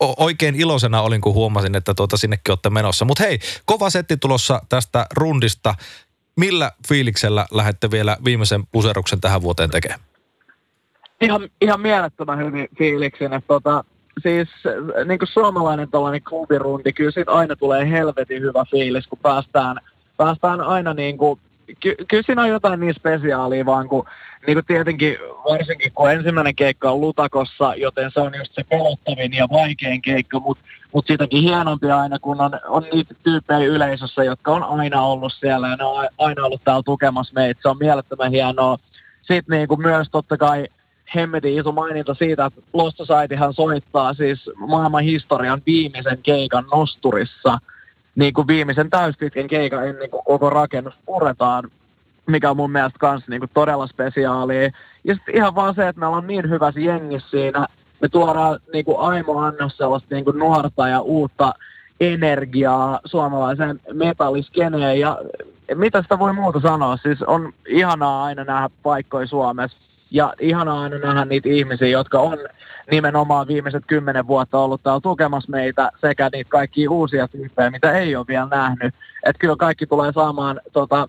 oikein 0.00 0.54
iloisena 0.54 1.02
olin, 1.02 1.20
kun 1.20 1.34
huomasin, 1.34 1.76
että 1.76 1.94
tuota 1.94 2.16
sinnekin 2.16 2.52
olette 2.52 2.70
menossa. 2.70 3.04
Mutta 3.04 3.24
hei, 3.24 3.38
kova 3.64 3.90
setti 3.90 4.16
tulossa 4.16 4.62
tästä 4.68 5.06
rundista. 5.16 5.74
Millä 6.36 6.72
fiiliksellä 6.88 7.46
lähdette 7.50 7.90
vielä 7.90 8.16
viimeisen 8.24 8.62
puseruksen 8.72 9.20
tähän 9.20 9.42
vuoteen 9.42 9.70
tekemään? 9.70 10.00
Ihan, 11.20 11.48
ihan 11.60 11.80
mielettömän 11.80 12.38
hyvin 12.38 12.68
fiiliksen. 12.78 13.32
Että 13.32 13.48
tota, 13.48 13.84
siis 14.22 14.48
niin 15.04 15.18
kuin 15.18 15.28
suomalainen 15.28 15.90
tällainen 15.90 16.22
klubirundi, 16.22 16.92
kyllä 16.92 17.10
siitä 17.10 17.32
aina 17.32 17.56
tulee 17.56 17.90
helvetin 17.90 18.42
hyvä 18.42 18.64
fiilis, 18.70 19.06
kun 19.06 19.18
päästään, 19.18 19.76
päästään 20.16 20.60
aina 20.60 20.94
niin 20.94 21.18
kuin 21.18 21.40
ky- 21.80 21.96
kyllä 22.08 22.22
siinä 22.26 22.42
on 22.42 22.48
jotain 22.48 22.80
niin 22.80 22.94
spesiaalia 22.94 23.66
vaan, 23.66 23.88
kun 23.88 24.04
niin 24.46 24.56
kuin 24.56 24.66
tietenkin 24.66 25.16
varsinkin 25.50 25.92
kun 25.92 26.10
ensimmäinen 26.10 26.54
keikka 26.54 26.90
on 26.90 27.00
Lutakossa, 27.00 27.74
joten 27.74 28.10
se 28.14 28.20
on 28.20 28.34
just 28.38 28.54
se 28.54 28.64
pelottavin 28.64 29.32
ja 29.32 29.48
vaikein 29.52 30.02
keikka, 30.02 30.40
mutta 30.40 30.64
mut 30.92 31.06
sitäkin 31.06 31.42
hienompi 31.42 31.90
aina, 31.90 32.18
kun 32.18 32.40
on, 32.40 32.60
on 32.68 32.84
niitä 32.92 33.14
tyyppejä 33.22 33.58
yleisössä, 33.58 34.24
jotka 34.24 34.50
on 34.50 34.64
aina 34.64 35.02
ollut 35.02 35.32
siellä 35.32 35.68
ja 35.68 35.76
ne 35.76 35.84
on 35.84 36.08
aina 36.18 36.44
ollut 36.44 36.64
täällä 36.64 36.82
tukemassa 36.82 37.34
meitä. 37.34 37.60
Se 37.62 37.68
on 37.68 37.78
mielettömän 37.78 38.30
hienoa. 38.30 38.78
Sitten 39.22 39.58
niin 39.58 39.68
kuin 39.68 39.82
myös 39.82 40.08
totta 40.10 40.36
kai 40.36 40.66
hemmetin 41.14 41.58
iso 41.58 41.72
maininta 41.72 42.14
siitä, 42.14 42.44
että 42.44 42.60
Lost 42.72 42.96
Societyhan 42.96 43.54
soittaa 43.54 44.14
siis 44.14 44.50
maailman 44.56 45.02
historian 45.02 45.62
viimeisen 45.66 46.18
keikan 46.22 46.64
nosturissa– 46.72 47.58
niin 48.14 48.32
kuin 48.34 48.46
viimeisen 48.46 48.90
täyspitkän 48.90 49.46
keikan 49.46 49.88
ennen 49.88 50.10
kuin 50.10 50.24
koko 50.24 50.50
rakennus 50.50 50.94
puretaan, 51.06 51.70
mikä 52.26 52.50
on 52.50 52.56
mun 52.56 52.72
mielestä 52.72 52.98
kans 52.98 53.28
niin 53.28 53.40
kuin 53.40 53.50
todella 53.54 53.86
spesiaalia. 53.86 54.70
Ja 55.04 55.14
sitten 55.14 55.36
ihan 55.36 55.54
vaan 55.54 55.74
se, 55.74 55.88
että 55.88 56.00
me 56.00 56.06
ollaan 56.06 56.26
niin 56.26 56.50
hyvässä 56.50 56.80
jengissä 56.80 57.30
siinä, 57.30 57.66
me 58.00 58.08
tuodaan 58.08 58.60
niin 58.72 58.84
kuin 58.84 58.98
Aimo 59.00 59.38
Annos 59.38 59.76
sellaista 59.76 60.14
niin 60.14 60.24
kuin 60.24 60.38
nuorta 60.38 60.88
ja 60.88 61.00
uutta 61.00 61.54
energiaa 62.00 63.00
suomalaiseen 63.04 63.80
metalliskeneen. 63.92 65.00
Ja 65.00 65.18
mitä 65.74 66.02
sitä 66.02 66.18
voi 66.18 66.32
muuta 66.32 66.60
sanoa, 66.60 66.96
siis 66.96 67.22
on 67.22 67.52
ihanaa 67.68 68.24
aina 68.24 68.44
nähdä 68.44 68.70
paikkoja 68.82 69.26
Suomessa 69.26 69.78
ja 70.12 70.34
ihanaa 70.40 70.80
aina 70.80 70.98
nähdä 70.98 71.24
niitä 71.24 71.48
ihmisiä, 71.48 71.88
jotka 71.88 72.20
on 72.20 72.38
nimenomaan 72.90 73.48
viimeiset 73.48 73.84
kymmenen 73.86 74.26
vuotta 74.26 74.58
ollut 74.58 74.82
täällä 74.82 75.00
tukemassa 75.00 75.50
meitä 75.50 75.90
sekä 76.00 76.30
niitä 76.32 76.48
kaikkia 76.48 76.90
uusia 76.90 77.28
tyyppejä, 77.28 77.70
mitä 77.70 77.98
ei 77.98 78.16
ole 78.16 78.26
vielä 78.28 78.48
nähnyt. 78.50 78.94
Että 79.26 79.40
kyllä 79.40 79.56
kaikki 79.56 79.86
tulee 79.86 80.12
saamaan, 80.12 80.60
tota, 80.72 81.08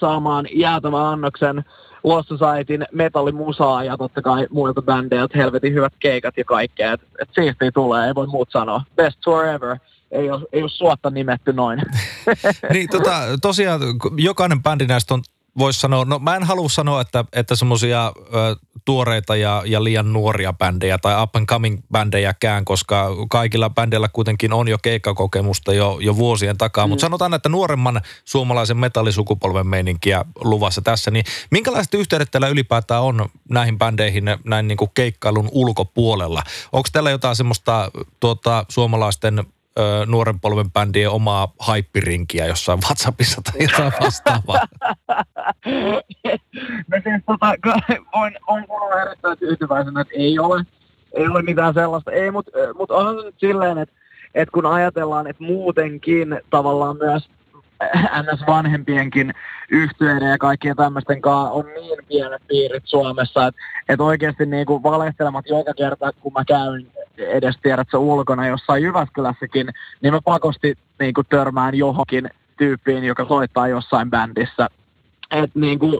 saamaan 0.00 0.46
jäätävän 0.52 1.06
annoksen 1.06 1.64
Lost 2.04 2.28
Societyn 2.28 2.86
metallimusaa 2.92 3.84
ja 3.84 3.96
totta 3.96 4.22
kai 4.22 4.46
muilta 4.50 4.82
bändeiltä 4.82 5.38
helvetin 5.38 5.74
hyvät 5.74 5.92
keikat 5.98 6.36
ja 6.36 6.44
kaikkea. 6.44 6.92
Että 6.92 7.06
et 7.18 7.74
tulee, 7.74 8.06
ei 8.06 8.14
voi 8.14 8.26
muut 8.26 8.50
sanoa. 8.50 8.82
Best 8.96 9.18
tour 9.24 9.44
ever 9.44 9.76
ei 10.10 10.30
ole, 10.30 10.40
ei 10.52 10.62
ole 10.62 10.70
suotta 10.70 11.10
nimetty 11.10 11.52
noin. 11.52 11.82
niin, 12.72 12.88
tota, 12.88 13.20
tosiaan 13.42 13.80
jokainen 14.16 14.62
bändi 14.62 14.86
näistä 14.86 15.14
on 15.14 15.22
voisi 15.60 15.80
sanoa, 15.80 16.04
no 16.04 16.18
mä 16.18 16.36
en 16.36 16.42
halua 16.42 16.68
sanoa, 16.68 17.00
että, 17.00 17.24
että 17.32 17.56
semmoisia 17.56 18.12
tuoreita 18.84 19.36
ja, 19.36 19.62
ja 19.66 19.84
liian 19.84 20.12
nuoria 20.12 20.52
bändejä 20.52 20.98
tai 20.98 21.22
up 21.22 21.36
and 21.36 21.46
coming 21.46 21.82
bändejäkään, 21.92 22.64
koska 22.64 23.08
kaikilla 23.30 23.70
bändeillä 23.70 24.08
kuitenkin 24.12 24.52
on 24.52 24.68
jo 24.68 24.78
keikkakokemusta 24.82 25.74
jo, 25.74 25.98
jo 26.00 26.16
vuosien 26.16 26.58
takaa. 26.58 26.86
Mm. 26.86 26.88
Mutta 26.88 27.00
sanotaan, 27.00 27.34
että 27.34 27.48
nuoremman 27.48 28.00
suomalaisen 28.24 28.76
metallisukupolven 28.76 29.66
meininkiä 29.66 30.24
luvassa 30.44 30.82
tässä, 30.82 31.10
niin 31.10 31.24
minkälaiset 31.50 31.94
yhteydet 31.94 32.30
teillä 32.30 32.48
ylipäätään 32.48 33.02
on 33.02 33.28
näihin 33.48 33.78
bändeihin 33.78 34.24
näin 34.44 34.68
niin 34.68 34.78
kuin 34.78 34.90
keikkailun 34.94 35.48
ulkopuolella? 35.52 36.42
Onko 36.72 36.88
teillä 36.92 37.10
jotain 37.10 37.36
semmoista 37.36 37.90
tuota, 38.20 38.64
suomalaisten 38.68 39.44
ö, 39.78 40.06
nuoren 40.06 40.40
polven 40.40 40.70
bändien 40.70 41.10
omaa 41.10 41.52
haippirinkiä 41.58 42.46
jossain 42.46 42.78
WhatsAppissa 42.86 43.42
tai 43.42 43.62
jotain 43.62 43.92
vastaavaa? 44.00 44.60
no 46.90 46.98
siis 47.02 47.22
tota, 47.26 47.54
voin, 48.14 48.36
voin 48.48 48.66
kuulla 48.66 49.02
erittäin 49.02 49.38
tyytyväisenä, 49.38 50.00
että 50.00 50.14
ei 50.16 50.38
ole, 50.38 50.64
ei 51.12 51.26
ole 51.26 51.42
mitään 51.42 51.74
sellaista. 51.74 52.12
Ei, 52.12 52.30
mutta 52.30 52.50
mut 52.74 52.90
onhan 52.90 53.18
se 53.18 53.24
nyt 53.24 53.34
silleen, 53.38 53.78
että 53.78 54.00
että 54.34 54.52
kun 54.52 54.66
ajatellaan, 54.66 55.26
että 55.26 55.44
muutenkin 55.44 56.40
tavallaan 56.50 56.96
myös 56.96 57.28
ns. 58.22 58.46
vanhempienkin 58.46 59.34
yhtyeiden 59.70 60.30
ja 60.30 60.38
kaikkien 60.38 60.76
tämmöisten 60.76 61.20
kanssa 61.20 61.50
on 61.50 61.64
niin 61.66 61.98
pienet 62.08 62.42
piirit 62.48 62.82
Suomessa, 62.86 63.46
että, 63.46 63.60
että 63.88 64.04
oikeasti 64.04 64.46
niin 64.46 64.66
kuin 64.66 64.82
valehtelemat 64.82 65.46
joka 65.48 65.74
kerta, 65.74 66.12
kun 66.12 66.32
mä 66.32 66.44
käyn 66.44 66.86
edes 67.28 67.54
tiedätkö 67.62 67.98
ulkona 67.98 68.46
jossain 68.46 68.82
Jyväskylässäkin, 68.82 69.68
niin 70.02 70.14
mä 70.14 70.20
pakosti 70.24 70.78
niin 71.00 71.14
kuin 71.14 71.26
törmään 71.30 71.74
johonkin 71.74 72.30
tyyppiin, 72.58 73.04
joka 73.04 73.24
soittaa 73.28 73.68
jossain 73.68 74.10
bändissä. 74.10 74.68
Et 75.30 75.50
niin 75.54 75.78
kuin, 75.78 75.98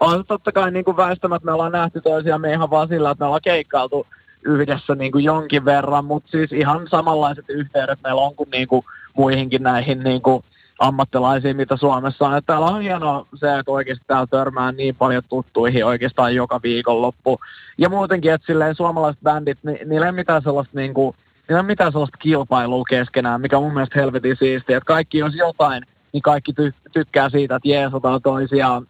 on 0.00 0.24
totta 0.26 0.52
kai 0.52 0.70
niin 0.70 0.84
kuin 0.84 0.96
väistämättä 0.96 1.46
me 1.46 1.52
ollaan 1.52 1.72
nähty 1.72 2.00
toisiamme 2.00 2.52
ihan 2.52 2.70
vaan 2.70 2.88
sillä, 2.88 3.10
että 3.10 3.22
me 3.22 3.26
ollaan 3.26 3.42
keikkailtu 3.44 4.06
yhdessä 4.44 4.94
niin 4.94 5.12
kuin 5.12 5.24
jonkin 5.24 5.64
verran, 5.64 6.04
mutta 6.04 6.30
siis 6.30 6.52
ihan 6.52 6.88
samanlaiset 6.90 7.44
yhteydet 7.48 7.98
meillä 8.02 8.20
on 8.20 8.34
kuin, 8.34 8.50
niin 8.50 8.68
kuin 8.68 8.84
muihinkin 9.16 9.62
näihin 9.62 10.04
niin 10.04 10.22
kuin 10.22 10.44
ammattilaisia, 10.78 11.54
mitä 11.54 11.76
Suomessa 11.76 12.26
on. 12.26 12.36
Että 12.36 12.52
täällä 12.52 12.66
on 12.66 12.82
hienoa 12.82 13.26
se, 13.34 13.58
että 13.58 13.72
oikeasti 13.72 14.04
täällä 14.06 14.26
törmää 14.26 14.72
niin 14.72 14.96
paljon 14.96 15.22
tuttuihin 15.28 15.86
oikeastaan 15.86 16.34
joka 16.34 16.60
viikonloppu. 16.62 17.40
Ja 17.78 17.88
muutenkin, 17.88 18.32
että 18.32 18.46
silleen 18.46 18.74
suomalaiset 18.74 19.22
bändit, 19.22 19.58
niin 19.62 19.88
niillä 19.88 20.06
ei 20.06 20.12
mitään 20.12 20.42
sellaista 20.42 20.78
niin 20.78 20.94
kuin, 20.94 21.16
niillä 21.48 21.60
ei 21.60 21.66
mitään 21.66 21.92
sellaista 21.92 22.16
kilpailua 22.16 22.84
keskenään, 22.88 23.40
mikä 23.40 23.60
mun 23.60 23.74
mielestä 23.74 24.00
helvetin 24.00 24.36
siistiä. 24.36 24.76
Että 24.76 24.86
kaikki, 24.86 25.18
jos 25.18 25.34
jotain, 25.34 25.82
niin 26.12 26.22
kaikki 26.22 26.52
ty- 26.52 26.90
tykkää 26.92 27.30
siitä, 27.30 27.56
että 27.56 27.68
jeesataan 27.68 28.22
toisiaan, 28.22 28.86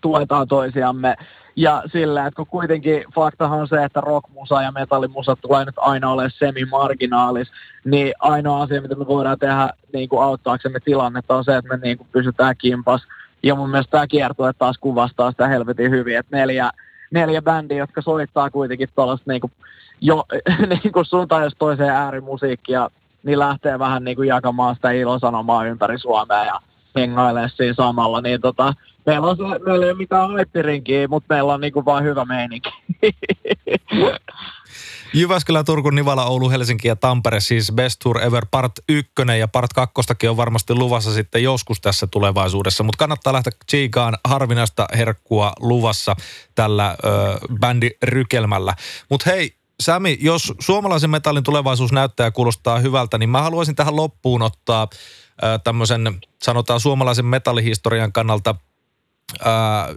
tuetaan 0.00 0.48
toisiamme. 0.48 1.16
Ja 1.56 1.82
sillä, 1.92 2.26
että 2.26 2.36
kun 2.36 2.46
kuitenkin 2.46 3.04
faktahan 3.14 3.60
on 3.60 3.68
se, 3.68 3.84
että 3.84 4.00
rockmusa 4.00 4.62
ja 4.62 4.72
metallimusa 4.72 5.36
tulee 5.36 5.64
nyt 5.64 5.74
aina 5.78 6.10
ole 6.10 6.30
semi-marginaalis, 6.30 7.48
niin 7.84 8.14
ainoa 8.18 8.62
asia, 8.62 8.82
mitä 8.82 8.94
me 8.94 9.06
voidaan 9.06 9.38
tehdä 9.38 9.70
niin 9.92 10.08
kuin 10.08 10.22
auttaaksemme 10.22 10.80
tilannetta 10.80 11.36
on 11.36 11.44
se, 11.44 11.56
että 11.56 11.76
me 11.76 11.80
niin 11.82 11.98
kuin 11.98 12.08
pysytään 12.12 12.56
kimpas. 12.56 13.02
Ja 13.42 13.54
mun 13.54 13.70
mielestä 13.70 13.90
tämä 13.90 14.06
kiertue 14.06 14.52
taas 14.52 14.78
kuvastaa 14.78 15.30
sitä 15.30 15.48
helvetin 15.48 15.90
hyvin, 15.90 16.18
että 16.18 16.36
neljä, 16.36 16.70
neljä 17.10 17.42
bändiä, 17.42 17.78
jotka 17.78 18.02
soittaa 18.02 18.50
kuitenkin 18.50 18.88
tuollaista 18.94 19.30
niin 19.30 19.40
kuin, 19.40 19.52
jo 20.00 20.24
niin 20.82 20.92
kuin 20.92 21.04
suuntaan 21.04 21.44
jos 21.44 21.54
toiseen 21.58 21.90
äärimusiikkia, 21.90 22.90
niin 23.22 23.38
lähtee 23.38 23.78
vähän 23.78 24.04
niin 24.04 24.16
kuin 24.16 24.28
jakamaan 24.28 24.74
sitä 24.74 24.90
ilosanomaa 24.90 25.66
ympäri 25.66 25.98
Suomea 25.98 26.44
ja 26.44 26.60
hengailee 26.96 27.48
siinä 27.48 27.74
samalla, 27.74 28.20
niin 28.20 28.40
tota, 28.40 28.74
meillä, 29.06 29.26
on 29.26 29.36
meillä 29.38 29.86
ei 29.86 29.90
ole 29.90 29.98
mitään 29.98 30.30
haippirinkiä, 30.30 31.08
mutta 31.08 31.34
meillä 31.34 31.54
on 31.54 31.60
niinku 31.60 31.84
vaan 31.84 32.04
hyvä 32.04 32.24
meininki. 32.24 32.70
Jyväskylä, 35.14 35.64
Turku, 35.64 35.90
Nivala, 35.90 36.24
Oulu, 36.24 36.50
Helsinki 36.50 36.88
ja 36.88 36.96
Tampere 36.96 37.40
siis 37.40 37.72
Best 37.72 37.98
Tour 38.02 38.22
Ever 38.22 38.46
Part 38.50 38.72
1 38.88 39.12
ja 39.38 39.48
Part 39.48 39.72
2 39.72 40.28
on 40.28 40.36
varmasti 40.36 40.74
luvassa 40.74 41.14
sitten 41.14 41.42
joskus 41.42 41.80
tässä 41.80 42.06
tulevaisuudessa, 42.06 42.84
mutta 42.84 42.98
kannattaa 42.98 43.32
lähteä 43.32 43.52
tsiikaan 43.66 44.18
harvinaista 44.24 44.86
herkkua 44.96 45.52
luvassa 45.60 46.16
tällä 46.54 46.96
ö, 47.04 47.38
bändirykelmällä. 47.60 48.74
Mutta 49.10 49.30
hei, 49.30 49.54
Sami, 49.80 50.18
jos 50.20 50.52
suomalaisen 50.58 51.10
metallin 51.10 51.44
tulevaisuus 51.44 51.92
näyttää 51.92 52.26
ja 52.26 52.30
kuulostaa 52.30 52.78
hyvältä, 52.78 53.18
niin 53.18 53.30
mä 53.30 53.42
haluaisin 53.42 53.74
tähän 53.74 53.96
loppuun 53.96 54.42
ottaa 54.42 54.88
tämmöisen, 55.64 56.20
sanotaan 56.42 56.80
suomalaisen 56.80 57.26
metallihistorian 57.26 58.12
kannalta 58.12 58.54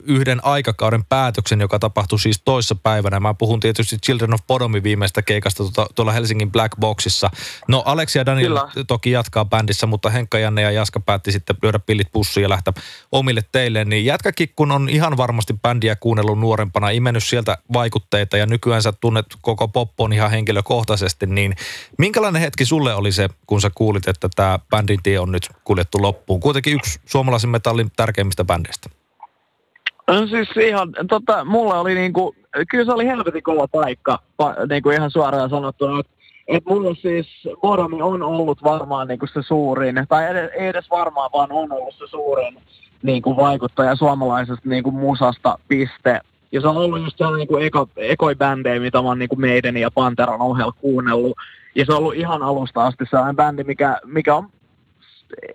yhden 0.03 0.45
aikakauden 0.45 1.05
päätöksen, 1.05 1.59
joka 1.61 1.79
tapahtui 1.79 2.19
siis 2.19 2.41
toissa 2.45 2.75
päivänä. 2.75 3.19
Mä 3.19 3.33
puhun 3.33 3.59
tietysti 3.59 3.97
Children 3.97 4.33
of 4.33 4.47
Bodomin 4.47 4.83
viimeistä 4.83 5.21
keikasta 5.21 5.63
tuota, 5.63 5.87
tuolla 5.95 6.11
Helsingin 6.11 6.51
Black 6.51 6.79
Boxissa. 6.79 7.29
No 7.67 7.83
Aleksi 7.85 8.19
ja 8.19 8.25
Daniel 8.25 8.47
Kyllä. 8.47 8.85
toki 8.87 9.11
jatkaa 9.11 9.45
bändissä, 9.45 9.87
mutta 9.87 10.09
Henkka, 10.09 10.39
Janne 10.39 10.61
ja 10.61 10.71
Jaska 10.71 10.99
päätti 10.99 11.31
sitten 11.31 11.55
lyödä 11.63 11.79
pillit 11.79 12.07
pussiin 12.11 12.41
ja 12.41 12.49
lähteä 12.49 12.73
omille 13.11 13.41
teille. 13.51 13.85
Niin 13.85 14.05
jätkäkin, 14.05 14.49
kun 14.55 14.71
on 14.71 14.89
ihan 14.89 15.17
varmasti 15.17 15.53
bändiä 15.61 15.95
kuunnellut 15.95 16.39
nuorempana, 16.39 16.89
imennyt 16.89 17.23
sieltä 17.23 17.57
vaikutteita 17.73 18.37
ja 18.37 18.45
nykyään 18.45 18.81
sä 18.81 18.91
tunnet 18.91 19.25
koko 19.41 19.67
poppon 19.67 20.13
ihan 20.13 20.31
henkilökohtaisesti, 20.31 21.25
niin 21.25 21.55
minkälainen 21.97 22.41
hetki 22.41 22.65
sulle 22.65 22.93
oli 22.95 23.11
se, 23.11 23.29
kun 23.47 23.61
sä 23.61 23.71
kuulit, 23.75 24.07
että 24.07 24.29
tämä 24.35 24.59
bändin 24.69 24.99
tie 25.03 25.19
on 25.19 25.31
nyt 25.31 25.49
kuljettu 25.63 26.01
loppuun? 26.01 26.39
Kuitenkin 26.39 26.73
yksi 26.73 26.99
suomalaisen 27.05 27.49
metallin 27.49 27.91
tärkeimmistä 27.95 28.45
bändeistä. 28.45 28.96
No 30.07 30.27
siis 30.27 30.49
ihan, 30.57 30.93
tota, 31.09 31.45
mulla 31.45 31.79
oli 31.79 31.95
niinku, 31.95 32.35
kyllä 32.69 32.85
se 32.85 32.91
oli 32.91 33.07
helvetin 33.07 33.43
kova 33.43 33.67
paikka, 33.67 34.19
pa, 34.37 34.55
niinku 34.69 34.89
ihan 34.89 35.11
suoraan 35.11 35.49
sanottuna, 35.49 35.99
että 35.99 36.11
et 36.47 36.65
mulla 36.65 36.95
siis 36.95 37.27
Boromi 37.61 38.01
on 38.01 38.23
ollut 38.23 38.63
varmaan 38.63 39.07
niinku 39.07 39.27
se 39.27 39.41
suurin, 39.41 40.05
tai 40.09 40.31
edes, 40.31 40.51
ei 40.53 40.67
edes 40.67 40.89
varmaan, 40.89 41.29
vaan 41.33 41.51
on 41.51 41.71
ollut 41.71 41.95
se 41.95 42.07
suurin 42.07 42.57
niinku 43.03 43.37
vaikuttaja 43.37 43.95
suomalaisesta 43.95 44.69
niinku 44.69 44.91
musasta 44.91 45.59
piste. 45.67 46.21
Ja 46.51 46.61
se 46.61 46.67
on 46.67 46.77
ollut 46.77 47.01
just 47.01 47.17
sellainen 47.17 47.39
niinku 47.39 47.57
eko, 47.57 47.89
ekoi 47.97 48.35
bändejä, 48.35 48.79
mitä 48.79 49.01
mä 49.01 49.07
oon 49.07 49.19
niinku 49.19 49.35
meidän 49.35 49.77
ja 49.77 49.91
Panteran 49.91 50.41
ohella 50.41 50.73
kuunnellut. 50.81 51.37
Ja 51.75 51.85
se 51.85 51.91
on 51.91 51.97
ollut 51.97 52.15
ihan 52.15 52.43
alusta 52.43 52.85
asti 52.85 53.05
sellainen 53.09 53.35
bändi, 53.35 53.63
mikä, 53.63 53.99
mikä 54.05 54.35
on 54.35 54.49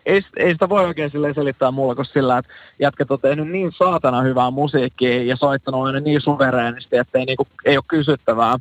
ei, 0.06 0.22
ei 0.36 0.52
sitä 0.52 0.68
voi 0.68 0.84
oikein 0.84 1.10
silleen 1.10 1.34
selittää 1.34 1.70
mulla 1.70 1.94
kuin 1.94 2.06
sillä, 2.06 2.38
että 2.38 2.52
jätkät 2.78 3.10
on 3.10 3.20
tehnyt 3.20 3.48
niin 3.48 3.72
saatana 3.72 4.20
hyvää 4.20 4.50
musiikkia 4.50 5.22
ja 5.22 5.36
soittanut 5.36 5.86
aina 5.86 6.00
niin 6.00 6.20
suvereenisti, 6.20 6.96
että 6.96 7.18
ei, 7.18 7.24
niinku, 7.24 7.46
ei 7.64 7.76
ole 7.76 7.84
kysyttävää. 7.88 8.56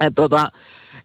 Et, 0.00 0.14
tota, 0.14 0.50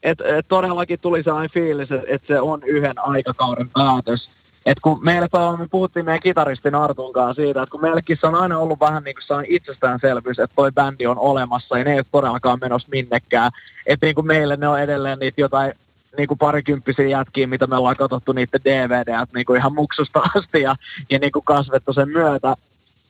et, 0.04 0.22
et 0.22 0.48
todellakin 0.48 1.00
tuli 1.00 1.24
sellainen 1.24 1.52
fiilis, 1.54 1.92
että 1.92 2.08
et 2.08 2.22
se 2.28 2.42
on 2.42 2.64
yhden 2.64 3.00
aikakauden 3.00 3.70
päätös. 3.70 4.30
Et 4.66 4.80
kun 4.80 5.00
meille 5.04 5.28
me 5.58 5.68
puhuttiin 5.72 6.06
meidän 6.06 6.22
kitaristin 6.22 6.76
Artun 6.76 7.14
kanssa 7.14 7.42
siitä, 7.42 7.62
että 7.62 7.72
kun 7.72 7.82
meillekin 7.82 8.18
se 8.22 8.28
on 8.28 8.36
aina 8.36 8.60
ollut 8.60 8.80
vähän 8.80 9.04
niin 9.04 9.16
kuin 9.28 9.46
itsestäänselvyys, 9.50 10.40
että 10.40 10.56
toi 10.56 10.72
bändi 10.72 11.08
on 11.08 11.20
olemassa 11.20 11.78
ja 11.78 11.84
ne 11.84 11.92
ei 11.92 11.98
ole 11.98 12.06
todellakaan 12.12 12.58
menossa 12.62 12.88
minnekään. 12.92 13.52
Että 13.86 14.06
niin 14.06 14.16
kuin 14.16 14.28
meille 14.28 14.58
ne 14.58 14.68
on 14.68 14.80
edelleen 14.80 15.20
niitä 15.20 15.42
jotain 15.42 15.74
niin 16.18 16.28
kuin 16.28 16.38
parikymppisiä 16.38 17.08
jätkiä, 17.08 17.48
mitä 17.48 17.68
me 17.68 17.76
ollaan 17.76 17.96
katsottu 17.96 18.32
niiden 18.32 18.62
DVD, 18.66 19.26
niin 19.34 19.46
kuin 19.46 19.58
ihan 19.58 19.74
muksusta 19.74 20.22
asti 20.36 20.62
ja, 20.62 20.76
ja 21.10 21.20
niin 21.20 21.32
kuin 21.32 21.46
kasvettu 21.46 21.94
sen 21.94 22.10
myötä. 22.10 22.56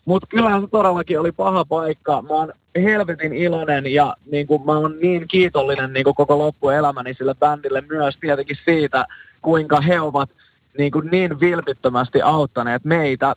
Mutta 0.06 0.28
kyllähän 0.28 0.62
se 0.62 0.68
todellakin 0.68 1.20
oli 1.20 1.32
paha 1.32 1.66
paikka. 1.66 2.22
Mä 2.22 2.34
oon 2.34 2.54
helvetin 2.76 3.34
iloinen 3.34 3.88
ja 3.88 4.16
niin 4.32 4.48
kuin, 4.48 4.66
mä 4.66 4.78
oon 4.78 4.96
niin 5.02 5.28
kiitollinen 5.28 5.94
niin 5.94 6.04
kuin 6.04 6.16
koko 6.16 6.38
loppuelämäni 6.38 7.14
sille 7.14 7.36
bändille 7.36 7.84
myös 7.90 8.18
tietenkin 8.18 8.58
siitä, 8.66 9.06
kuinka 9.42 9.82
he 9.82 10.02
ovat 10.02 10.30
niin, 10.78 10.92
kuin 10.92 11.10
niin 11.12 11.40
vilpittömästi 11.40 12.22
auttaneet 12.22 12.86
meitä. 12.86 13.34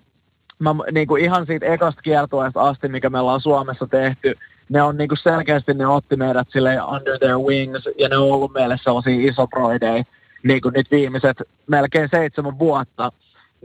Mä, 0.58 0.74
niin 0.92 1.06
kuin 1.06 1.24
ihan 1.24 1.46
siitä 1.46 1.66
ekasta 1.66 2.02
kiertueesta 2.02 2.60
asti, 2.60 2.88
mikä 2.88 3.10
me 3.10 3.20
ollaan 3.20 3.40
Suomessa 3.40 3.86
tehty, 3.86 4.34
ne 4.72 4.82
on 4.82 4.96
niinku 4.96 5.16
selkeästi, 5.16 5.74
ne 5.74 5.86
otti 5.86 6.16
meidät 6.16 6.48
sille 6.52 6.82
under 6.82 7.18
their 7.18 7.38
wings, 7.38 7.88
ja 7.98 8.08
ne 8.08 8.16
on 8.16 8.32
ollut 8.32 8.52
meille 8.52 8.76
sellaisia 8.82 9.30
isoproideja 9.30 10.04
niinku 10.42 10.70
nyt 10.70 10.90
viimeiset 10.90 11.36
melkein 11.66 12.08
seitsemän 12.10 12.58
vuotta. 12.58 13.12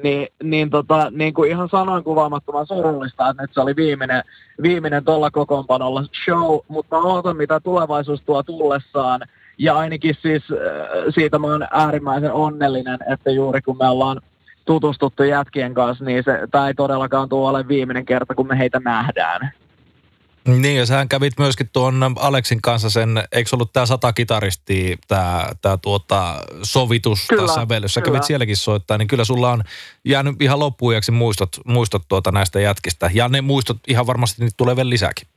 Niin, 0.04 0.28
niin, 0.44 0.70
tota, 0.70 1.12
niin 1.12 1.34
kuin 1.34 1.50
ihan 1.50 1.70
sanoin 1.70 2.04
kuvaamattoman 2.04 2.68
surullista, 2.68 3.30
että 3.30 3.44
nyt 3.44 3.54
se 3.54 3.62
oli 3.62 3.76
viimeinen, 3.76 4.24
viimeinen 4.62 5.06
tuolla 5.06 5.32
kokoonpanolla 5.32 6.04
show, 6.26 6.60
mutta 6.68 6.98
ootan 6.98 7.38
mitä 7.38 7.60
tulevaisuus 7.60 8.22
tuo 8.22 8.44
tullessaan. 8.44 9.22
Ja 9.58 9.78
ainakin 9.78 10.16
siis 10.22 10.44
äh, 10.52 10.58
siitä 11.16 11.40
mä 11.40 11.48
oon 11.48 11.68
äärimmäisen 11.72 12.34
onnellinen, 12.34 13.00
että 13.14 13.32
juuri 13.32 13.62
kun 13.62 13.78
me 13.78 13.90
ollaan 13.90 14.22
tutustuttu 14.66 15.24
jätkien 15.24 15.74
kanssa, 15.74 16.06
niin 16.06 16.24
se, 16.24 16.48
tämä 16.52 16.68
ei 16.68 16.74
todellakaan 16.74 17.30
tule 17.30 17.50
ole 17.50 17.68
viimeinen 17.68 18.06
kerta, 18.06 18.36
kun 18.36 18.48
me 18.48 18.58
heitä 18.58 18.80
nähdään. 18.80 19.52
Niin, 20.48 20.78
ja 20.78 20.86
sähän 20.86 21.10
kävit 21.10 21.34
myöskin 21.40 21.70
tuon 21.74 22.16
Aleksin 22.20 22.62
kanssa 22.62 22.90
sen, 22.90 23.24
eikö 23.32 23.50
ollut 23.54 23.74
tämä 23.74 23.86
sata 23.86 24.14
kitaristia, 24.14 24.98
tämä, 25.08 25.48
tämä 25.62 25.78
tuota, 25.78 26.36
sovitus 26.64 27.28
kyllä, 27.28 27.42
tässä 27.42 27.62
sävellys. 27.62 28.00
kävit 28.06 28.24
sielläkin 28.24 28.58
soittaa, 28.58 28.98
niin 28.98 29.08
kyllä 29.08 29.24
sulla 29.24 29.52
on 29.52 29.64
jäänyt 30.06 30.42
ihan 30.42 30.60
loppujaksi 30.60 31.12
muistot, 31.12 31.50
muistot 31.66 32.04
tuota 32.08 32.32
näistä 32.32 32.60
jätkistä. 32.60 33.10
Ja 33.14 33.30
ne 33.30 33.42
muistot 33.42 33.78
ihan 33.88 34.08
varmasti 34.08 34.44
nyt 34.44 34.54
tulee 34.58 34.76
vielä 34.76 34.90
lisääkin. 34.90 35.28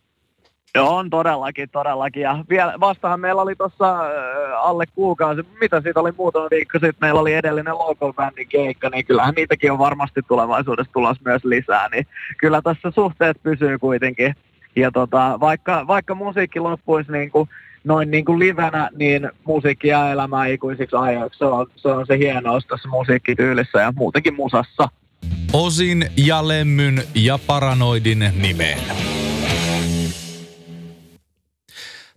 Joo, 0.75 0.96
on 0.96 1.11
todellakin, 1.11 1.70
todellakin. 1.70 2.23
Ja 2.23 2.44
vielä 2.49 2.75
vastahan 2.81 3.20
meillä 3.20 3.42
oli 3.42 3.57
tuossa 3.57 4.01
äh, 4.01 4.11
alle 4.61 4.85
kuukausi, 4.87 5.42
mitä 5.61 5.81
siitä 5.81 6.01
oli 6.01 6.12
muutama 6.18 6.49
viikko 6.51 6.79
sitten, 6.79 6.96
meillä 7.01 7.20
oli 7.20 7.35
edellinen 7.35 7.79
local 7.79 8.12
bandin 8.12 8.49
keikka, 8.49 8.88
niin 8.88 9.07
kyllähän 9.07 9.35
niitäkin 9.35 9.73
on 9.73 9.79
varmasti 9.79 10.20
tulevaisuudessa 10.29 10.92
tulossa 10.92 11.23
myös 11.25 11.44
lisää. 11.44 11.88
Niin 11.88 12.07
kyllä 12.38 12.62
tässä 12.62 12.90
suhteet 12.94 13.42
pysyy 13.42 13.79
kuitenkin 13.79 14.35
ja 14.76 14.90
tota, 14.90 15.40
vaikka, 15.40 15.87
vaikka 15.87 16.14
musiikki 16.14 16.61
loppuisi 16.61 17.12
niin 17.12 17.30
kuin, 17.30 17.48
noin 17.85 18.11
niin 18.11 18.24
kuin 18.24 18.38
livenä, 18.38 18.90
niin 18.96 19.30
musiikki 19.44 19.88
jää 19.88 20.12
elämään 20.12 20.50
ikuisiksi 20.50 20.96
ajoiksi. 20.96 21.38
Se 21.38 21.44
on, 21.44 21.66
se 21.76 21.88
on 21.88 22.06
se 22.06 22.18
hienous 22.18 22.66
tässä 22.66 22.88
musiikkityylissä 22.88 23.80
ja 23.80 23.92
muutenkin 23.96 24.35
musassa. 24.35 24.88
Osin 25.52 26.11
ja 26.16 26.48
Lemmyn 26.48 27.02
ja 27.14 27.38
Paranoidin 27.46 28.24
nimeen. 28.42 29.19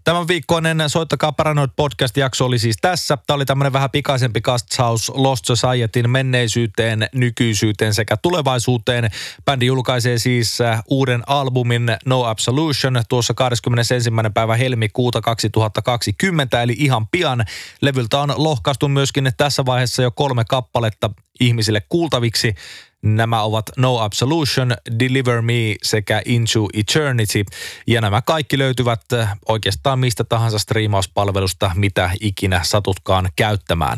Tämän 0.03 0.27
viikkoinen 0.27 0.77
Soittakaa 0.87 1.31
Paranoid 1.31 1.69
podcast-jakso 1.75 2.45
oli 2.45 2.59
siis 2.59 2.77
tässä. 2.81 3.17
Tämä 3.27 3.35
oli 3.35 3.45
tämmöinen 3.45 3.73
vähän 3.73 3.89
pikaisempi 3.91 4.41
House 4.79 5.11
Lost 5.15 5.45
Societyn 5.45 6.09
menneisyyteen, 6.09 7.07
nykyisyyteen 7.15 7.93
sekä 7.93 8.17
tulevaisuuteen. 8.17 9.09
Bändi 9.45 9.65
julkaisee 9.65 10.17
siis 10.17 10.61
äh, 10.61 10.83
uuden 10.87 11.23
albumin 11.27 11.97
No 12.05 12.23
Absolution 12.25 13.03
tuossa 13.09 13.33
21. 13.33 14.11
päivä 14.33 14.55
helmikuuta 14.55 15.21
2020, 15.21 16.61
eli 16.61 16.75
ihan 16.77 17.07
pian. 17.07 17.45
Levyltä 17.81 18.19
on 18.19 18.33
lohkaistu 18.37 18.87
myöskin 18.87 19.31
tässä 19.37 19.65
vaiheessa 19.65 20.03
jo 20.03 20.11
kolme 20.11 20.43
kappaletta 20.49 21.09
ihmisille 21.47 21.81
kuultaviksi. 21.89 22.55
Nämä 23.01 23.41
ovat 23.41 23.65
No 23.77 23.99
Absolution, 23.99 24.71
Deliver 24.99 25.41
Me 25.41 25.75
sekä 25.83 26.21
Into 26.25 26.67
Eternity. 26.73 27.43
Ja 27.87 28.01
nämä 28.01 28.21
kaikki 28.21 28.57
löytyvät 28.57 29.01
äh, 29.13 29.37
oikeastaan 29.47 29.99
mistä 29.99 30.23
tahansa 30.23 30.59
striimauspalvelusta, 30.59 31.71
mitä 31.75 32.09
ikinä 32.21 32.61
satutkaan 32.63 33.29
käyttämään. 33.35 33.97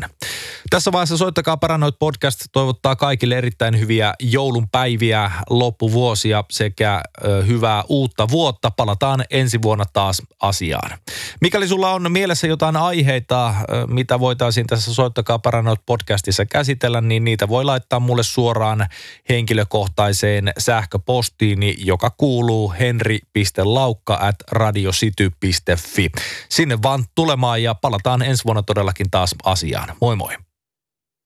Tässä 0.70 0.92
vaiheessa 0.92 1.16
Soittakaa 1.16 1.56
Paranoid 1.56 1.92
podcast 1.98 2.44
toivottaa 2.52 2.96
kaikille 2.96 3.38
erittäin 3.38 3.80
hyviä 3.80 4.14
joulunpäiviä, 4.20 5.30
loppuvuosia 5.50 6.44
sekä 6.50 7.02
ö, 7.24 7.44
hyvää 7.44 7.84
uutta 7.88 8.28
vuotta. 8.28 8.70
Palataan 8.70 9.24
ensi 9.30 9.62
vuonna 9.62 9.84
taas 9.92 10.22
asiaan. 10.40 10.98
Mikäli 11.40 11.68
sulla 11.68 11.92
on 11.92 12.12
mielessä 12.12 12.46
jotain 12.46 12.76
aiheita, 12.76 13.48
ö, 13.48 13.54
mitä 13.86 14.20
voitaisiin 14.20 14.66
tässä 14.66 14.94
Soittakaa 14.94 15.38
Paranoid 15.38 15.78
podcastissa 15.86 16.46
käsitellä, 16.46 17.00
niin 17.00 17.24
niitä 17.36 17.48
voi 17.48 17.64
laittaa 17.64 18.00
mulle 18.00 18.22
suoraan 18.22 18.86
henkilökohtaiseen 19.28 20.52
sähköpostiini, 20.58 21.74
joka 21.78 22.10
kuuluu 22.10 22.74
henri.laukka 22.78 24.18
at 24.20 24.36
radiosity.fi. 24.50 26.10
Sinne 26.48 26.78
vaan 26.82 27.04
tulemaan 27.14 27.62
ja 27.62 27.74
palataan 27.74 28.22
ensi 28.22 28.44
vuonna 28.44 28.62
todellakin 28.62 29.10
taas 29.10 29.34
asiaan. 29.44 29.88
Moi 30.00 30.16
moi! 30.16 30.45